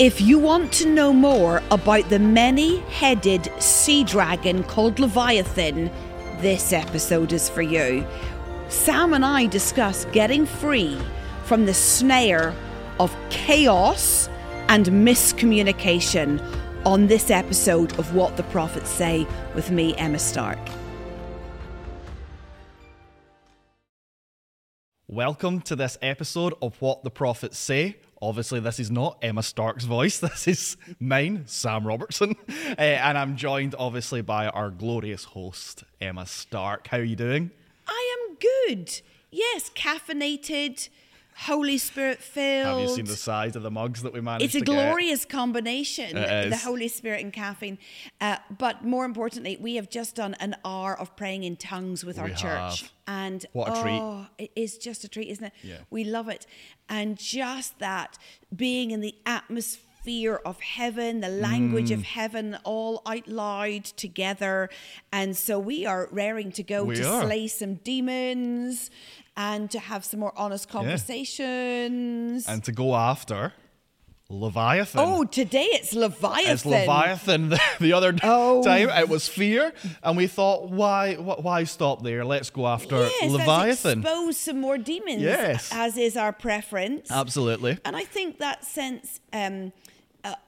If 0.00 0.18
you 0.18 0.38
want 0.38 0.72
to 0.72 0.88
know 0.88 1.12
more 1.12 1.62
about 1.70 2.08
the 2.08 2.18
many 2.18 2.78
headed 2.88 3.52
sea 3.62 4.02
dragon 4.02 4.64
called 4.64 4.98
Leviathan, 4.98 5.90
this 6.38 6.72
episode 6.72 7.34
is 7.34 7.50
for 7.50 7.60
you. 7.60 8.06
Sam 8.70 9.12
and 9.12 9.26
I 9.26 9.44
discuss 9.44 10.06
getting 10.06 10.46
free 10.46 10.98
from 11.44 11.66
the 11.66 11.74
snare 11.74 12.54
of 12.98 13.14
chaos 13.28 14.30
and 14.70 14.86
miscommunication 14.86 16.42
on 16.86 17.06
this 17.06 17.30
episode 17.30 17.98
of 17.98 18.14
What 18.14 18.38
the 18.38 18.44
Prophets 18.44 18.88
Say 18.88 19.26
with 19.54 19.70
me, 19.70 19.94
Emma 19.96 20.18
Stark. 20.18 20.58
Welcome 25.08 25.60
to 25.60 25.76
this 25.76 25.98
episode 26.00 26.54
of 26.62 26.80
What 26.80 27.04
the 27.04 27.10
Prophets 27.10 27.58
Say. 27.58 27.96
Obviously, 28.22 28.60
this 28.60 28.78
is 28.78 28.90
not 28.90 29.16
Emma 29.22 29.42
Stark's 29.42 29.84
voice. 29.84 30.18
This 30.30 30.46
is 30.46 30.76
mine, 30.98 31.44
Sam 31.46 31.86
Robertson. 31.86 32.36
Uh, 32.48 32.74
and 32.78 33.16
I'm 33.16 33.36
joined, 33.36 33.74
obviously, 33.78 34.20
by 34.20 34.48
our 34.48 34.70
glorious 34.70 35.24
host, 35.24 35.84
Emma 36.00 36.26
Stark. 36.26 36.88
How 36.88 36.98
are 36.98 37.02
you 37.02 37.16
doing? 37.16 37.50
I 37.88 38.16
am 38.28 38.36
good. 38.36 39.00
Yes, 39.30 39.70
caffeinated, 39.74 40.88
Holy 41.46 41.78
Spirit 41.78 42.18
filled. 42.22 42.80
Have 42.80 42.88
you 42.90 42.94
seen 42.94 43.06
the 43.06 43.16
size 43.16 43.56
of 43.56 43.62
the 43.62 43.70
mugs 43.70 44.02
that 44.02 44.12
we 44.12 44.20
managed 44.20 44.44
It's 44.44 44.54
a 44.54 44.58
to 44.58 44.64
get? 44.64 44.72
glorious 44.72 45.24
combination, 45.24 46.14
the. 46.14 46.56
Holy 46.62 46.88
Spirit 46.88 47.22
and 47.22 47.32
caffeine. 47.32 47.78
Uh, 48.20 48.36
but 48.58 48.84
more 48.84 49.04
importantly, 49.06 49.56
we 49.60 49.76
have 49.76 49.88
just 49.88 50.14
done 50.16 50.34
an 50.40 50.54
hour 50.64 50.98
of 50.98 51.16
praying 51.16 51.44
in 51.44 51.56
tongues 51.56 52.04
with 52.04 52.18
our 52.18 52.26
We 52.26 52.32
church. 52.32 52.82
have. 52.82 52.92
And 53.06 53.44
What 53.52 53.76
a 53.76 53.80
treat. 53.82 53.98
oh, 54.00 54.26
it 54.38 54.50
is 54.54 54.76
just 54.78 55.02
a 55.04 55.08
treat, 55.08 55.28
isn't 55.28 55.44
it? 55.44 55.52
Yeah. 55.62 55.78
We 55.88 56.04
love 56.04 56.28
it. 56.28 56.46
And 56.88 57.16
just 57.18 57.78
that 57.78 58.18
being 58.54 58.90
in 58.90 59.00
the 59.00 59.14
atmosphere 59.26 59.86
of 60.44 60.60
heaven, 60.60 61.20
the 61.20 61.28
language 61.28 61.90
Mm. 61.90 61.94
of 61.98 62.02
heaven, 62.02 62.58
all 62.64 63.02
out 63.06 63.28
loud 63.28 63.84
together. 63.84 64.68
And 65.12 65.36
so 65.36 65.58
we 65.58 65.86
are 65.86 66.08
raring 66.10 66.52
to 66.52 66.62
go 66.62 66.84
We 66.84 66.96
to 66.96 67.08
are. 67.08 67.22
slay 67.24 67.48
some 67.48 67.74
demons 67.76 68.90
and 69.36 69.70
to 69.70 69.78
have 69.78 70.04
some 70.04 70.20
more 70.20 70.32
honest 70.36 70.68
conversations. 70.68 72.46
And 72.48 72.64
to 72.64 72.72
go 72.72 72.94
after 72.94 73.52
Leviathan. 74.32 75.00
Oh, 75.00 75.24
today 75.24 75.66
it's 75.72 75.92
Leviathan. 75.92 76.52
It's 76.52 76.64
Leviathan. 76.64 77.48
The, 77.50 77.60
the 77.80 77.92
other 77.92 78.14
Oh. 78.22 78.62
time 78.62 78.88
it 78.90 79.08
was 79.08 79.26
fear, 79.26 79.72
and 80.04 80.16
we 80.16 80.28
thought, 80.28 80.70
why, 80.70 81.14
wh- 81.14 81.44
why 81.44 81.64
stop 81.64 82.02
there? 82.04 82.24
Let's 82.24 82.48
go 82.50 82.68
after 82.68 82.96
Yes, 83.20 83.30
Leviathan. 83.32 84.02
let's 84.02 84.08
expose 84.08 84.36
some 84.36 84.60
more 84.60 84.78
demons. 84.78 85.20
Yes. 85.22 85.70
as 85.72 85.96
is 85.96 86.16
our 86.16 86.32
preference. 86.32 87.10
Absolutely. 87.10 87.78
And 87.84 87.96
I 87.96 88.04
think 88.04 88.38
that 88.38 88.64
sense 88.64 89.20
um, 89.32 89.72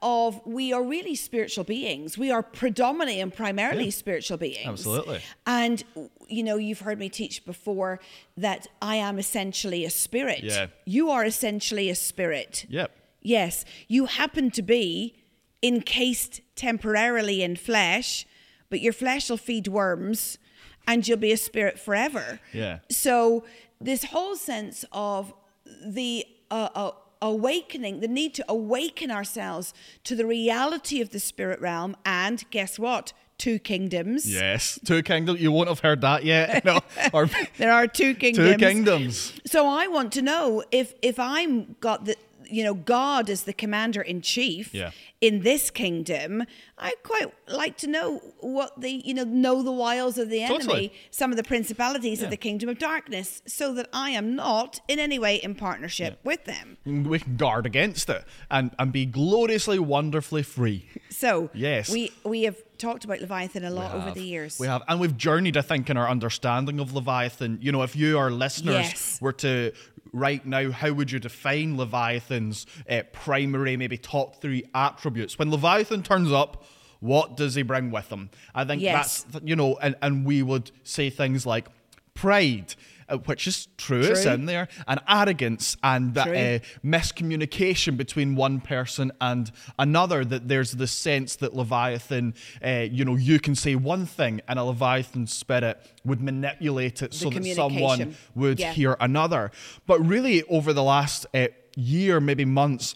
of 0.01 0.41
we 0.45 0.73
are 0.73 0.83
really 0.83 1.15
spiritual 1.15 1.63
beings. 1.63 2.17
We 2.17 2.31
are 2.31 2.43
predominantly 2.43 3.19
and 3.19 3.33
primarily 3.33 3.91
spiritual 3.91 4.37
beings. 4.37 4.65
Absolutely. 4.65 5.21
And 5.45 5.83
you 6.27 6.43
know, 6.43 6.57
you've 6.57 6.81
heard 6.81 6.99
me 6.99 7.09
teach 7.09 7.45
before 7.45 7.99
that 8.37 8.67
I 8.81 8.95
am 8.95 9.19
essentially 9.19 9.85
a 9.85 9.89
spirit. 9.89 10.43
Yeah. 10.43 10.67
You 10.85 11.09
are 11.09 11.25
essentially 11.25 11.89
a 11.89 11.95
spirit. 11.95 12.65
Yep. 12.69 12.91
Yes, 13.21 13.63
you 13.87 14.05
happen 14.05 14.51
to 14.51 14.61
be 14.61 15.15
encased 15.61 16.41
temporarily 16.55 17.41
in 17.41 17.55
flesh, 17.55 18.25
but 18.69 18.81
your 18.81 18.93
flesh 18.93 19.29
will 19.29 19.37
feed 19.37 19.67
worms 19.67 20.37
and 20.85 21.07
you'll 21.07 21.17
be 21.17 21.31
a 21.31 21.37
spirit 21.37 21.79
forever. 21.79 22.39
Yeah. 22.51 22.79
So, 22.89 23.45
this 23.79 24.05
whole 24.05 24.35
sense 24.35 24.85
of 24.91 25.33
the 25.85 26.25
uh, 26.51 26.69
uh, 26.75 26.91
awakening, 27.27 27.99
the 28.01 28.07
need 28.07 28.33
to 28.35 28.45
awaken 28.47 29.09
ourselves 29.11 29.73
to 30.03 30.15
the 30.15 30.25
reality 30.25 31.01
of 31.01 31.09
the 31.11 31.19
spirit 31.19 31.59
realm, 31.61 31.95
and 32.05 32.43
guess 32.51 32.77
what? 32.77 33.13
Two 33.39 33.57
kingdoms. 33.59 34.31
Yes. 34.31 34.79
Two 34.85 35.01
kingdoms. 35.01 35.41
You 35.41 35.51
won't 35.51 35.67
have 35.67 35.79
heard 35.79 36.01
that 36.01 36.23
yet. 36.23 36.63
No. 36.65 36.79
Or 37.11 37.27
There 37.57 37.73
are 37.73 37.87
two 37.87 38.13
kingdoms. 38.23 38.51
two 38.51 38.57
kingdoms. 38.57 39.33
So 39.45 39.67
I 39.67 39.87
want 39.87 40.13
to 40.13 40.21
know 40.21 40.63
if 40.71 40.93
if 41.01 41.19
I'm 41.19 41.75
got 41.79 42.05
the 42.05 42.15
you 42.53 42.63
know 42.63 42.73
God 42.73 43.29
as 43.29 43.43
the 43.43 43.53
commander 43.53 44.01
in 44.01 44.21
chief 44.21 44.73
Yeah. 44.73 44.91
in 45.21 45.41
this 45.41 45.69
kingdom, 45.71 46.43
I'd 46.77 47.01
quite 47.03 47.29
like 47.47 47.75
to 47.83 47.87
know 47.87 48.07
what 48.39 48.79
the 48.79 48.91
you 49.07 49.13
know 49.13 49.23
know 49.23 49.63
the 49.63 49.71
wiles 49.71 50.17
of 50.17 50.29
the 50.29 50.41
enemy, 50.43 50.59
Totally. 50.59 50.93
some 51.11 51.31
of 51.31 51.37
the 51.37 51.43
principalities 51.43 52.19
Yeah. 52.19 52.25
of 52.25 52.31
the 52.31 52.37
kingdom 52.37 52.69
of 52.69 52.77
darkness, 52.79 53.41
so 53.47 53.73
that 53.75 53.87
I 53.93 54.11
am 54.11 54.35
not 54.35 54.79
in 54.87 54.99
any 54.99 55.17
way 55.19 55.35
in 55.37 55.55
partnership 55.55 56.19
with 56.23 56.45
them. 56.45 56.77
Mm, 56.85 57.07
we 57.07 57.19
can 57.19 57.35
guard 57.37 57.65
against 57.65 58.09
it 58.09 58.23
and, 58.51 58.71
and 58.79 58.91
be 58.91 59.05
gloriously, 59.05 59.79
wonderfully 59.79 60.43
free. 60.43 60.89
So 61.09 61.49
Yes. 61.53 61.89
we 61.89 62.11
we 62.23 62.43
have 62.43 62.57
talked 62.77 63.05
about 63.05 63.21
Leviathan 63.21 63.63
a 63.63 63.69
lot 63.69 63.93
over 63.95 64.11
the 64.11 64.23
years. 64.23 64.59
We 64.59 64.67
have, 64.67 64.81
and 64.89 64.99
we've 64.99 65.15
journeyed, 65.15 65.55
I 65.55 65.61
think, 65.61 65.89
in 65.89 65.95
our 65.95 66.09
understanding 66.09 66.79
of 66.81 66.93
Leviathan. 66.93 67.59
You 67.61 67.71
know, 67.71 67.81
if 67.83 67.95
you, 67.95 68.17
our 68.17 68.29
listeners, 68.29 68.87
Yes. 68.87 69.21
were 69.21 69.31
to 69.33 69.71
right 70.13 70.45
now, 70.45 70.71
how 70.71 70.93
would 70.93 71.11
you 71.11 71.19
define 71.19 71.75
Leviathan's 71.75 72.65
uh, 72.89 73.01
primary, 73.11 73.75
maybe 73.75 73.97
top 73.97 74.39
three 74.41 74.63
attributes? 74.73 75.37
When 75.37 75.51
Leviathan 75.51 76.03
turns 76.03 76.31
up, 76.31 76.63
what 76.99 77.35
does 77.35 77.55
he 77.55 77.63
bring 77.63 77.91
with 77.91 78.07
him? 78.09 78.29
I 78.55 78.63
think 78.63 78.81
Yes. 78.81 79.25
that's, 79.29 79.43
you 79.45 79.55
know, 79.57 79.77
and, 79.81 79.95
and 80.01 80.25
we 80.25 80.41
would 80.41 80.71
say 80.83 81.09
things 81.09 81.45
like 81.45 81.67
pride. 82.13 82.75
Uh, 83.13 83.17
Which 83.19 83.47
is 83.47 83.67
true, 83.77 84.01
it's 84.01 84.25
in 84.25 84.45
there, 84.45 84.67
and 84.87 84.99
arrogance 85.07 85.77
and 85.83 86.13
that 86.15 86.25
True. 86.27 86.35
uh, 86.35 86.59
miscommunication 86.83 87.97
between 87.97 88.35
one 88.35 88.59
person 88.61 89.11
and 89.21 89.51
another. 89.79 90.25
That 90.25 90.47
there's 90.47 90.71
the 90.73 90.87
sense 90.87 91.35
that 91.37 91.55
Leviathan, 91.55 92.33
uh, 92.63 92.87
you 92.91 93.05
know, 93.05 93.15
you 93.15 93.39
can 93.39 93.55
say 93.55 93.75
one 93.75 94.05
thing 94.05 94.41
and 94.47 94.59
a 94.59 94.63
Leviathan 94.63 95.27
spirit 95.27 95.79
would 96.05 96.21
manipulate 96.21 97.01
it 97.01 97.13
so 97.13 97.29
that 97.29 97.45
someone 97.55 98.15
would 98.35 98.59
Yeah. 98.59 98.73
hear 98.73 98.97
another. 98.99 99.51
But 99.85 99.99
really, 100.05 100.43
over 100.43 100.73
the 100.73 100.83
last 100.83 101.25
uh, 101.33 101.47
year, 101.75 102.19
maybe 102.19 102.45
months, 102.45 102.95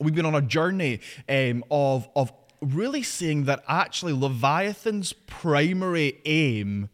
we've 0.00 0.14
been 0.14 0.26
on 0.26 0.34
a 0.34 0.42
journey 0.42 1.00
um, 1.28 1.64
of 1.70 2.08
of 2.16 2.32
really 2.60 3.02
seeing 3.02 3.44
that 3.44 3.62
actually 3.68 4.12
Leviathan's 4.12 5.12
primary 5.12 6.20
aim 6.24 6.88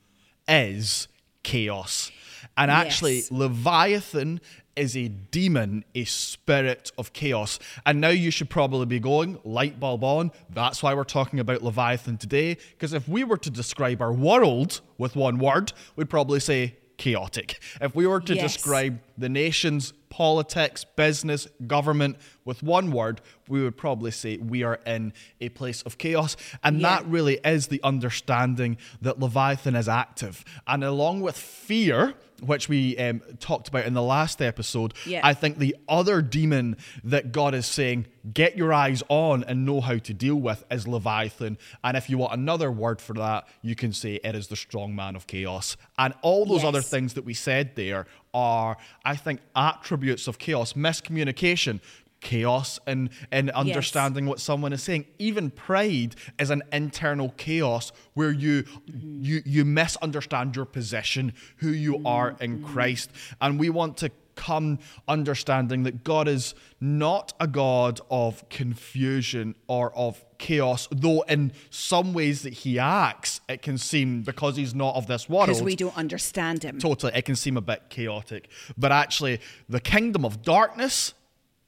is 0.49 1.09
chaos. 1.43 2.11
And 2.59 2.71
actually, 2.71 3.17
Yes. 3.17 3.31
Leviathan 3.31 4.41
is 4.77 4.97
a 4.97 5.09
demon, 5.09 5.85
a 5.95 6.05
spirit 6.05 6.93
of 6.99 7.13
chaos. 7.13 7.59
And 7.87 8.01
now 8.01 8.11
you 8.11 8.31
should 8.31 8.51
probably 8.51 8.87
be 8.87 9.01
going, 9.01 9.39
light 9.45 9.81
bulb 9.81 10.05
on. 10.05 10.31
That's 10.51 10.83
why 10.83 10.95
we're 10.95 11.05
talking 11.05 11.41
about 11.41 11.63
Leviathan 11.63 12.17
today. 12.19 12.57
Because 12.73 12.93
if 12.93 13.09
we 13.09 13.25
were 13.25 13.39
to 13.39 13.51
describe 13.51 14.01
our 14.03 14.13
world 14.13 14.81
with 14.99 15.17
one 15.17 15.39
word, 15.39 15.73
we'd 15.97 16.11
probably 16.11 16.39
say 16.41 16.77
chaotic. 16.97 17.61
If 17.81 17.95
we 17.95 18.07
were 18.07 18.21
to 18.21 18.35
Yes. 18.35 18.55
describe 18.55 19.01
the 19.17 19.29
nation's 19.29 19.93
politics, 20.11 20.85
business, 20.85 21.47
government 21.67 22.17
with 22.45 22.63
one 22.63 22.91
word, 22.91 23.21
we 23.49 23.63
would 23.63 23.77
probably 23.77 24.11
say 24.11 24.37
we 24.39 24.63
are 24.63 24.81
in 24.87 25.13
a 25.41 25.49
place 25.51 25.83
of 25.83 25.99
chaos. 25.99 26.37
And 26.65 26.81
Yeah. 26.81 26.89
that 27.01 27.07
really 27.07 27.39
is 27.45 27.67
the 27.69 27.81
understanding 27.83 28.77
that 29.03 29.19
Leviathan 29.19 29.75
is 29.77 29.89
active. 29.89 30.45
And 30.67 30.83
along 30.83 31.21
with 31.21 31.37
fear, 31.37 32.15
which 32.41 32.69
we 32.69 32.97
um, 32.99 33.21
talked 33.41 33.67
about 33.69 33.85
in 33.85 33.95
the 33.95 34.03
last 34.03 34.41
episode, 34.41 34.95
Yeah. 35.05 35.21
I 35.25 35.35
think 35.35 35.59
the 35.59 35.77
other 35.89 36.23
demon 36.23 36.77
that 37.05 37.33
God 37.33 37.53
is 37.55 37.67
saying, 37.67 38.07
get 38.33 38.57
your 38.57 38.73
eyes 38.73 39.03
on 39.09 39.43
and 39.45 39.67
know 39.67 39.81
how 39.81 39.99
to 39.99 40.15
deal 40.15 40.37
with 40.37 40.65
is 40.71 40.87
Leviathan. 40.87 41.59
And 41.83 41.97
if 41.97 42.09
you 42.09 42.19
want 42.19 42.35
another 42.35 42.71
word 42.71 43.01
for 43.01 43.15
that, 43.15 43.49
you 43.63 43.75
can 43.75 43.93
say 43.93 44.21
it 44.23 44.35
is 44.35 44.47
the 44.49 44.57
strong 44.57 44.95
man 44.95 45.17
of 45.17 45.27
chaos. 45.27 45.77
And 45.99 46.15
all 46.23 46.47
those 46.47 46.65
other 46.65 46.83
things 46.83 47.15
that 47.15 47.25
we 47.25 47.35
said 47.35 47.75
there 47.75 48.07
are, 48.35 48.77
I 49.05 49.17
think, 49.17 49.41
attributes 49.55 50.29
of 50.29 50.39
chaos, 50.39 50.75
miscommunication. 50.75 51.81
Chaos 52.21 52.81
and 52.85 53.11
in 53.31 53.49
understanding 53.51 54.27
what 54.27 54.41
someone 54.41 54.73
is 54.73 54.83
saying. 54.83 55.07
Even 55.21 55.53
pride 55.53 56.17
is 56.41 56.51
an 56.51 56.65
internal 56.73 57.33
chaos 57.37 57.93
where 58.15 58.33
you 58.33 58.65
you 58.93 59.41
you 59.47 59.65
misunderstand 59.65 60.57
your 60.57 60.65
position, 60.65 61.33
who 61.59 61.69
you 61.69 62.03
are 62.05 62.37
in 62.41 62.59
mm-hmm. 62.59 62.73
Christ, 62.73 63.13
and 63.41 63.57
we 63.57 63.71
want 63.71 63.99
to 63.99 64.11
come 64.35 64.79
understanding 65.07 65.83
that 65.83 66.03
God 66.03 66.27
is 66.27 66.55
not 66.81 67.35
a 67.39 67.47
God 67.47 68.01
of 68.11 68.49
confusion 68.49 69.55
or 69.67 69.95
of 69.97 70.25
chaos, 70.39 70.89
though 70.91 71.23
in 71.23 71.53
some 71.71 72.15
ways 72.15 72.43
that 72.43 72.53
He 72.53 72.79
acts, 72.79 73.41
it 73.49 73.61
can 73.63 73.77
seem 73.79 74.23
because 74.23 74.57
He's 74.57 74.75
not 74.75 74.95
of 74.95 75.07
this 75.07 75.29
world. 75.29 75.47
Because 75.49 75.63
we 75.63 75.77
don't 75.77 75.97
understand 75.97 76.63
him. 76.63 76.79
Totally, 76.79 77.13
it 77.15 77.25
can 77.25 77.37
seem 77.37 77.57
a 77.57 77.61
bit 77.61 77.83
chaotic. 77.91 78.49
But 78.77 78.93
actually, 78.93 79.41
the 79.69 79.81
kingdom 79.81 80.25
of 80.25 80.43
darkness, 80.43 81.15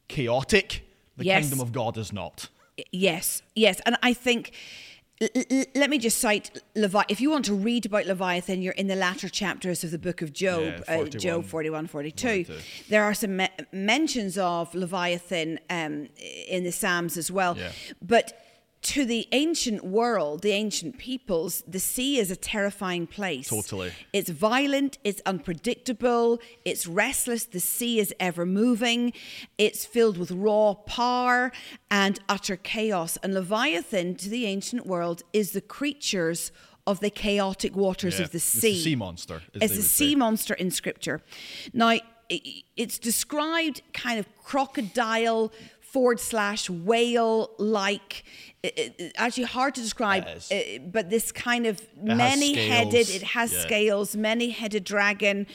chaotic. 0.08 0.82
The 1.16 1.24
Yes. 1.26 1.42
kingdom 1.42 1.60
of 1.60 1.72
God 1.72 1.98
is 1.98 2.12
not. 2.12 2.48
Yes, 2.92 3.42
yes. 3.54 3.80
And 3.84 3.96
I 4.02 4.14
think 4.14 4.52
let 5.74 5.90
me 5.90 5.98
just 5.98 6.16
cite 6.18 6.62
Levi. 6.74 7.02
If 7.10 7.20
you 7.20 7.30
want 7.30 7.44
to 7.44 7.54
read 7.54 7.84
about 7.84 8.06
Leviathan, 8.06 8.62
you're 8.62 8.72
in 8.72 8.86
the 8.86 8.96
latter 8.96 9.28
chapters 9.28 9.84
of 9.84 9.90
the 9.90 9.98
book 9.98 10.22
of 10.22 10.32
Job, 10.32 10.82
Yeah, 10.88 10.94
uh, 11.00 11.04
Job 11.08 11.44
41, 11.44 11.88
42. 11.88 12.44
42. 12.46 12.64
There 12.88 13.04
are 13.04 13.12
some 13.12 13.36
me- 13.36 13.48
mentions 13.70 14.38
of 14.38 14.74
Leviathan 14.74 15.60
um, 15.68 16.08
in 16.48 16.64
the 16.64 16.72
Psalms 16.72 17.18
as 17.18 17.30
well. 17.30 17.54
Yeah. 17.58 17.70
But 18.00 18.32
to 18.82 19.04
the 19.04 19.28
ancient 19.32 19.84
world, 19.84 20.40
the 20.40 20.52
ancient 20.52 20.96
peoples, 20.96 21.62
the 21.68 21.78
sea 21.78 22.18
is 22.18 22.30
a 22.30 22.36
terrifying 22.36 23.06
place. 23.06 23.48
Totally. 23.48 23.92
It's 24.12 24.30
violent, 24.30 24.96
it's 25.04 25.20
unpredictable, 25.26 26.40
it's 26.64 26.86
restless, 26.86 27.44
the 27.44 27.60
sea 27.60 27.98
is 28.00 28.14
ever 28.18 28.46
moving, 28.46 29.12
it's 29.58 29.84
filled 29.84 30.16
with 30.16 30.30
raw 30.30 30.72
power 30.74 31.52
and 31.90 32.20
utter 32.28 32.56
chaos. 32.56 33.18
And 33.22 33.34
Leviathan, 33.34 34.14
to 34.16 34.30
the 34.30 34.46
ancient 34.46 34.86
world, 34.86 35.22
is 35.34 35.52
the 35.52 35.60
creatures 35.60 36.50
of 36.86 37.00
the 37.00 37.10
chaotic 37.10 37.76
waters 37.76 38.18
Yeah. 38.18 38.24
of 38.24 38.30
the 38.30 38.38
It's 38.38 38.52
the 38.54 38.60
sea. 38.60 38.82
sea 38.82 38.96
monster, 38.96 39.42
It's 39.54 39.74
a 39.76 39.82
sea 39.82 40.12
say. 40.12 40.14
monster 40.14 40.54
in 40.54 40.70
scripture. 40.70 41.20
Now, 41.74 41.98
it's 42.76 42.98
described 42.98 43.82
kind 43.92 44.18
of 44.18 44.26
crocodile 44.36 45.52
forward 45.92 46.20
slash 46.20 46.70
whale 46.70 47.50
like. 47.58 48.24
Actually, 49.16 49.44
hard 49.44 49.74
to 49.74 49.80
describe, 49.80 50.24
uh, 50.26 50.54
but 50.92 51.08
this 51.08 51.32
kind 51.32 51.66
of 51.66 51.80
many 51.96 52.52
headed, 52.68 53.08
it 53.08 53.22
has 53.22 53.50
Yeah. 53.52 53.60
scales, 53.62 54.14
many 54.14 54.50
headed 54.50 54.84
dragon. 54.84 55.46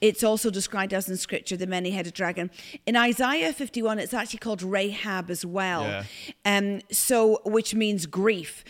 It's 0.00 0.24
also 0.24 0.48
described 0.50 0.94
as 0.94 1.06
in 1.08 1.18
scripture, 1.18 1.58
the 1.58 1.66
many 1.66 1.90
headed 1.90 2.14
dragon. 2.14 2.50
In 2.86 2.96
Isaiah 2.96 3.52
51, 3.52 3.98
it's 3.98 4.14
actually 4.14 4.38
called 4.38 4.62
Rahab 4.62 5.30
as 5.30 5.44
well. 5.44 5.82
Yeah. 5.82 6.04
Um, 6.46 6.80
so, 6.90 7.40
which 7.44 7.74
means 7.74 8.06
grief. 8.06 8.64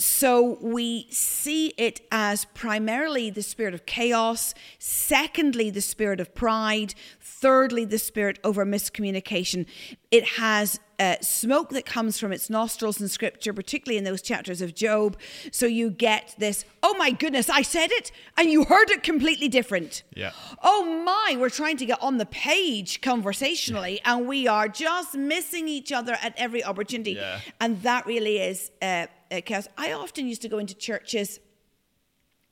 So 0.00 0.56
we 0.62 1.08
see 1.10 1.74
it 1.76 2.00
as 2.10 2.46
primarily 2.46 3.28
the 3.28 3.42
spirit 3.42 3.74
of 3.74 3.84
chaos, 3.84 4.54
secondly, 4.78 5.68
the 5.68 5.82
spirit 5.82 6.20
of 6.20 6.34
pride, 6.34 6.94
thirdly, 7.20 7.84
the 7.84 7.98
spirit 7.98 8.38
over 8.42 8.64
miscommunication. 8.64 9.66
It 10.10 10.24
has 10.24 10.80
uh, 10.98 11.16
smoke 11.20 11.68
that 11.70 11.84
comes 11.84 12.18
from 12.18 12.32
its 12.32 12.48
nostrils 12.48 12.98
in 12.98 13.08
scripture, 13.08 13.52
particularly 13.52 13.98
in 13.98 14.04
those 14.04 14.22
chapters 14.22 14.62
of 14.62 14.74
Job. 14.74 15.18
So 15.52 15.66
you 15.66 15.90
get 15.90 16.34
this, 16.38 16.64
oh 16.82 16.94
my 16.96 17.10
goodness, 17.10 17.50
I 17.50 17.60
said 17.60 17.90
it, 17.92 18.10
and 18.38 18.50
you 18.50 18.64
heard 18.64 18.90
it 18.90 19.02
completely 19.02 19.48
different. 19.48 20.02
Yeah. 20.16 20.32
Oh 20.62 21.04
my, 21.04 21.38
we're 21.38 21.50
trying 21.50 21.76
to 21.76 21.84
get 21.84 22.02
on 22.02 22.16
the 22.16 22.26
page 22.26 23.02
conversationally, 23.02 24.00
and 24.06 24.26
we 24.26 24.48
are 24.48 24.66
just 24.66 25.14
missing 25.14 25.68
each 25.68 25.92
other 25.92 26.16
at 26.22 26.32
every 26.38 26.64
opportunity. 26.64 27.12
Yeah. 27.12 27.40
And 27.60 27.82
that 27.82 28.06
really 28.06 28.38
is 28.38 28.70
uh, 28.80 29.06
chaos. 29.30 29.68
I 29.78 29.92
often 29.92 30.26
used 30.26 30.42
to 30.42 30.48
go 30.48 30.58
into 30.58 30.74
churches. 30.74 31.40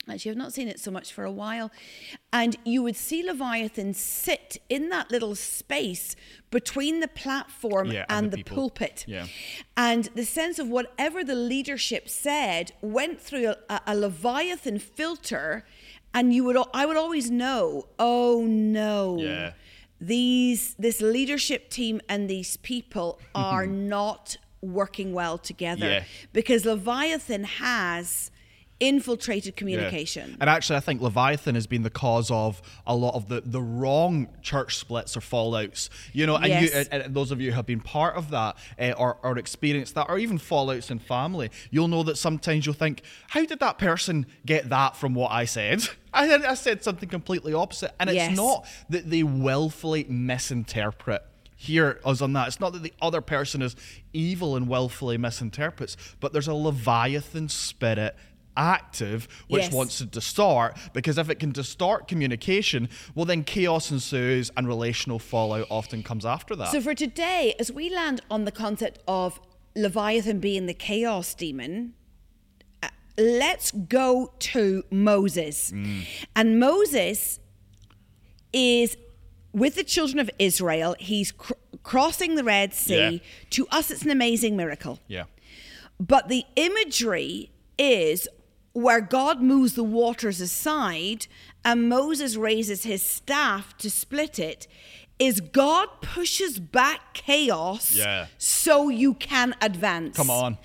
Actually, 0.08 0.30
I've 0.30 0.36
not 0.38 0.52
seen 0.54 0.68
it 0.68 0.80
so 0.80 0.90
much 0.90 1.12
for 1.12 1.24
a 1.24 1.30
while. 1.30 1.70
And 2.32 2.56
you 2.64 2.82
would 2.82 2.96
see 2.96 3.22
Leviathan 3.22 3.92
sit 3.94 4.56
in 4.68 4.88
that 4.88 5.10
little 5.10 5.34
space 5.34 6.16
between 6.50 7.00
the 7.00 7.08
platform 7.08 7.90
Yeah, 7.90 8.06
and, 8.08 8.24
and 8.24 8.32
the 8.32 8.38
the, 8.38 8.42
pulpit. 8.44 9.04
Yeah. 9.06 9.26
And 9.76 10.04
the 10.14 10.24
sense 10.24 10.58
of 10.58 10.68
whatever 10.68 11.24
the 11.24 11.34
leadership 11.34 12.08
said 12.08 12.72
went 12.80 13.20
through 13.20 13.54
a, 13.68 13.80
a 13.86 13.94
Leviathan 13.94 14.78
filter. 14.78 15.66
And 16.14 16.32
you 16.32 16.44
would, 16.44 16.56
I 16.72 16.86
would 16.86 16.96
always 16.96 17.30
know, 17.30 17.88
oh 17.98 18.46
no. 18.48 19.18
Yeah. 19.18 19.52
These, 20.00 20.74
this 20.78 21.02
leadership 21.02 21.68
team 21.68 22.00
and 22.08 22.30
these 22.30 22.56
people 22.56 23.20
are 23.34 23.66
not 23.66 24.38
working 24.60 25.12
well 25.12 25.38
together 25.38 25.86
Yeah. 25.88 26.04
because 26.32 26.64
Leviathan 26.64 27.44
has 27.44 28.30
infiltrated 28.80 29.54
Yeah. 29.54 29.58
communication. 29.58 30.36
And 30.40 30.48
actually, 30.48 30.76
I 30.76 30.80
think 30.80 31.00
Leviathan 31.00 31.56
has 31.56 31.66
been 31.66 31.82
the 31.82 31.90
cause 31.90 32.30
of 32.30 32.62
a 32.86 32.94
lot 32.94 33.14
of 33.16 33.28
the, 33.28 33.40
the 33.44 33.60
wrong 33.60 34.28
church 34.40 34.76
splits 34.76 35.16
or 35.16 35.20
fallouts. 35.20 35.88
You 36.12 36.26
know, 36.26 36.36
and, 36.36 36.46
you, 36.62 36.70
and, 36.72 36.88
and 36.92 37.12
those 37.14 37.32
of 37.32 37.40
you 37.40 37.50
who 37.50 37.56
have 37.56 37.66
been 37.66 37.80
part 37.80 38.14
of 38.14 38.30
that 38.30 38.56
uh, 38.78 38.92
or, 38.92 39.16
or 39.24 39.36
experienced 39.36 39.96
that, 39.96 40.06
or 40.08 40.16
even 40.18 40.38
fallouts 40.38 40.92
in 40.92 41.00
family, 41.00 41.50
you'll 41.72 41.88
know 41.88 42.04
that 42.04 42.18
sometimes 42.18 42.66
you'll 42.66 42.74
think, 42.74 43.02
how 43.28 43.44
did 43.44 43.58
that 43.58 43.78
person 43.78 44.26
get 44.46 44.68
that 44.68 44.94
from 44.96 45.12
what 45.12 45.32
I 45.32 45.44
said? 45.44 45.82
I, 46.14 46.32
I 46.32 46.54
said 46.54 46.84
something 46.84 47.08
completely 47.08 47.52
opposite. 47.54 47.92
And 47.98 48.08
it's 48.08 48.14
Yes. 48.16 48.36
not 48.36 48.64
that 48.90 49.10
they 49.10 49.24
willfully 49.24 50.04
misinterpret. 50.08 51.24
Hear 51.60 51.98
us 52.04 52.22
on 52.22 52.34
that. 52.34 52.46
It's 52.46 52.60
not 52.60 52.72
that 52.74 52.84
the 52.84 52.92
other 53.02 53.20
person 53.20 53.62
is 53.62 53.74
evil 54.12 54.54
and 54.54 54.68
willfully 54.68 55.18
misinterprets, 55.18 55.96
but 56.20 56.32
there's 56.32 56.46
a 56.46 56.54
Leviathan 56.54 57.48
spirit 57.48 58.14
active 58.56 59.26
which 59.48 59.64
Yes. 59.64 59.72
wants 59.72 59.98
to 59.98 60.04
distort 60.04 60.76
because 60.92 61.18
if 61.18 61.28
it 61.30 61.38
can 61.38 61.52
distort 61.52 62.08
communication 62.08 62.88
well 63.14 63.24
then 63.24 63.44
chaos 63.44 63.92
ensues 63.92 64.50
and 64.56 64.66
relational 64.66 65.20
fallout 65.20 65.64
often 65.70 66.02
comes 66.02 66.26
after 66.26 66.56
that 66.56 66.72
So 66.72 66.80
for 66.80 66.92
today, 66.92 67.54
as 67.60 67.70
we 67.70 67.88
land 67.88 68.20
on 68.28 68.46
the 68.46 68.50
concept 68.50 68.98
of 69.06 69.38
Leviathan 69.76 70.40
being 70.40 70.66
the 70.66 70.74
chaos 70.74 71.34
demon, 71.34 71.94
uh, 72.82 72.88
let's 73.16 73.70
go 73.70 74.32
to 74.40 74.82
Moses. 74.90 75.70
Mm. 75.70 76.04
And 76.34 76.58
Moses 76.58 77.38
is 78.52 78.96
with 79.58 79.74
the 79.74 79.84
children 79.84 80.18
of 80.18 80.30
Israel. 80.38 80.94
He's 80.98 81.32
cr- 81.32 81.52
crossing 81.82 82.34
the 82.34 82.44
Red 82.44 82.72
Sea. 82.74 83.08
Yeah. 83.10 83.18
To 83.50 83.66
us, 83.68 83.90
it's 83.90 84.02
an 84.02 84.10
amazing 84.10 84.56
miracle. 84.56 84.98
yeah 85.08 85.24
But 86.00 86.28
the 86.28 86.44
imagery 86.56 87.50
is 87.78 88.28
where 88.72 89.00
God 89.00 89.42
moves 89.42 89.74
the 89.74 89.82
waters 89.84 90.40
aside 90.40 91.26
and 91.64 91.88
Moses 91.88 92.36
raises 92.36 92.84
his 92.84 93.02
staff 93.02 93.76
to 93.78 93.90
split 93.90 94.38
it, 94.38 94.68
is 95.18 95.40
God 95.40 95.88
pushes 96.00 96.60
back 96.60 97.12
chaos 97.12 97.94
Yeah. 97.94 98.26
so 98.38 98.88
you 98.88 99.14
can 99.14 99.56
advance. 99.60 100.16
Come 100.16 100.30
on. 100.30 100.58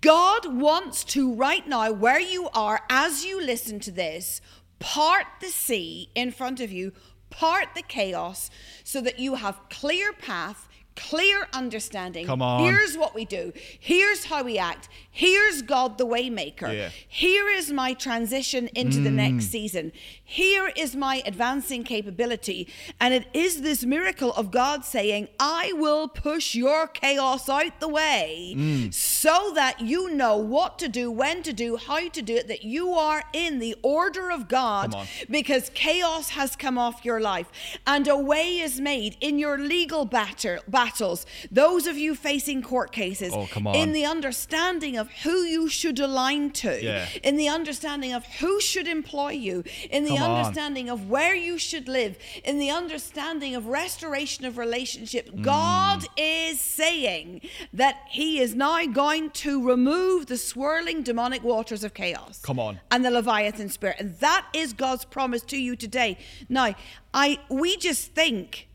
God 0.00 0.54
wants 0.60 1.04
to, 1.04 1.32
right 1.34 1.66
now, 1.68 1.92
where 1.92 2.18
you 2.20 2.48
are, 2.52 2.80
as 2.90 3.24
you 3.24 3.40
listen 3.40 3.78
to 3.80 3.92
this, 3.92 4.40
part 4.80 5.26
the 5.40 5.48
sea 5.50 6.10
in 6.16 6.32
front 6.32 6.58
of 6.58 6.72
you, 6.72 6.92
part 7.32 7.68
the 7.74 7.82
chaos, 7.82 8.50
so 8.84 9.00
that 9.00 9.18
you 9.18 9.34
have 9.34 9.58
clear 9.68 10.12
path. 10.12 10.68
Clear 10.94 11.48
understanding. 11.54 12.26
Come 12.26 12.42
on. 12.42 12.64
Here's 12.64 12.98
what 12.98 13.14
we 13.14 13.24
do. 13.24 13.54
Here's 13.80 14.26
how 14.26 14.42
we 14.42 14.58
act. 14.58 14.90
Here's 15.14 15.60
God 15.60 15.98
the 15.98 16.06
waymaker. 16.06 16.74
Yeah. 16.74 16.88
Here 17.06 17.46
is 17.46 17.70
my 17.70 17.92
transition 17.92 18.68
into 18.74 18.98
the 19.00 19.10
Mm. 19.10 19.14
next 19.24 19.50
season. 19.50 19.92
Here 20.24 20.72
is 20.74 20.96
my 20.96 21.22
advancing 21.26 21.84
capability. 21.84 22.66
And 22.98 23.12
it 23.12 23.26
is 23.34 23.60
this 23.60 23.84
miracle 23.84 24.32
of 24.32 24.50
God 24.50 24.86
saying, 24.86 25.28
I 25.38 25.74
will 25.74 26.08
push 26.08 26.54
your 26.54 26.86
chaos 26.88 27.46
out 27.50 27.78
the 27.78 27.88
way 27.88 28.54
Mm. 28.56 28.94
so 28.94 29.52
that 29.54 29.82
you 29.82 30.08
know 30.10 30.36
what 30.38 30.78
to 30.78 30.88
do, 30.88 31.10
when 31.10 31.42
to 31.42 31.52
do, 31.52 31.76
how 31.76 32.08
to 32.08 32.22
do 32.22 32.36
it, 32.36 32.48
that 32.48 32.64
you 32.64 32.94
are 32.94 33.22
in 33.34 33.58
the 33.58 33.76
order 33.82 34.30
of 34.30 34.48
God 34.48 34.94
because 35.28 35.70
chaos 35.74 36.30
has 36.30 36.56
come 36.56 36.78
off 36.78 37.04
your 37.04 37.20
life 37.20 37.48
and 37.86 38.08
a 38.08 38.16
way 38.16 38.58
is 38.60 38.80
made 38.80 39.18
in 39.20 39.38
your 39.38 39.58
legal 39.58 40.06
batter, 40.06 40.60
battles. 40.66 41.26
Those 41.50 41.86
of 41.86 41.98
you 41.98 42.14
facing 42.14 42.62
court 42.62 42.92
cases, 42.92 43.34
Oh, 43.34 43.46
in 43.74 43.92
the 43.92 44.06
understanding 44.06 44.96
of 44.96 45.01
who 45.22 45.42
you 45.42 45.68
should 45.68 45.98
align 45.98 46.50
to, 46.52 46.82
Yeah. 46.82 47.06
in 47.22 47.36
the 47.36 47.48
understanding 47.48 48.12
of 48.12 48.24
who 48.40 48.60
should 48.60 48.86
employ 48.88 49.32
you, 49.32 49.64
in 49.90 50.04
the 50.04 50.16
Come 50.16 50.30
on. 50.30 50.38
understanding 50.40 50.88
of 50.88 51.08
where 51.08 51.34
you 51.34 51.58
should 51.58 51.88
live, 51.88 52.16
in 52.44 52.58
the 52.58 52.70
understanding 52.70 53.54
of 53.54 53.66
restoration 53.66 54.44
of 54.44 54.58
relationship. 54.58 55.30
Mm. 55.30 55.42
God 55.42 56.06
is 56.16 56.60
saying 56.60 57.40
that 57.72 57.96
He 58.10 58.40
is 58.40 58.54
now 58.54 58.84
going 58.86 59.30
to 59.30 59.66
remove 59.66 60.26
the 60.26 60.38
swirling 60.38 61.02
demonic 61.02 61.42
waters 61.42 61.84
of 61.84 61.94
chaos. 61.94 62.40
Come 62.42 62.58
on. 62.58 62.80
And 62.90 63.04
the 63.04 63.10
Leviathan 63.10 63.68
spirit. 63.68 63.96
And 63.98 64.18
that 64.18 64.46
is 64.52 64.72
God's 64.72 65.04
promise 65.04 65.42
to 65.42 65.56
you 65.56 65.76
today. 65.76 66.18
Now, 66.48 66.74
I 67.14 67.38
we 67.48 67.76
just 67.76 68.12
think 68.14 68.68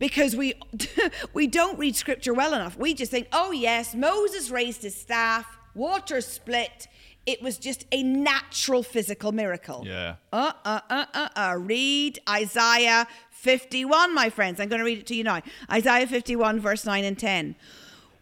because 0.00 0.34
we 0.34 0.54
we 1.34 1.46
don't 1.46 1.78
read 1.78 1.94
scripture 1.94 2.34
well 2.34 2.52
enough. 2.52 2.76
We 2.76 2.94
just 2.94 3.12
think, 3.12 3.28
oh 3.32 3.52
yes, 3.52 3.94
Moses 3.94 4.50
raised 4.50 4.82
his 4.82 4.96
staff, 4.96 5.46
water 5.76 6.20
split. 6.20 6.88
It 7.26 7.42
was 7.42 7.58
just 7.58 7.86
a 7.92 8.02
natural 8.02 8.82
physical 8.82 9.30
miracle. 9.30 9.84
Yeah. 9.86 10.16
Uh 10.32 10.52
uh 10.64 10.80
uh 10.90 11.06
uh 11.14 11.28
uh. 11.36 11.56
Read 11.56 12.18
Isaiah 12.28 13.06
51, 13.30 14.12
my 14.12 14.30
friends. 14.30 14.58
I'm 14.58 14.68
going 14.68 14.80
to 14.80 14.84
read 14.84 14.98
it 14.98 15.06
to 15.06 15.14
you 15.14 15.22
now. 15.22 15.40
Isaiah 15.70 16.06
51, 16.06 16.58
verse 16.60 16.84
9 16.84 17.04
and 17.04 17.18
10. 17.18 17.54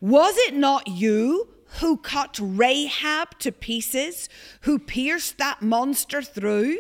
Was 0.00 0.34
it 0.36 0.54
not 0.54 0.86
you 0.88 1.48
who 1.80 1.96
cut 1.96 2.38
Rahab 2.40 3.38
to 3.40 3.52
pieces, 3.52 4.28
who 4.62 4.78
pierced 4.78 5.38
that 5.38 5.62
monster 5.62 6.20
through? 6.22 6.78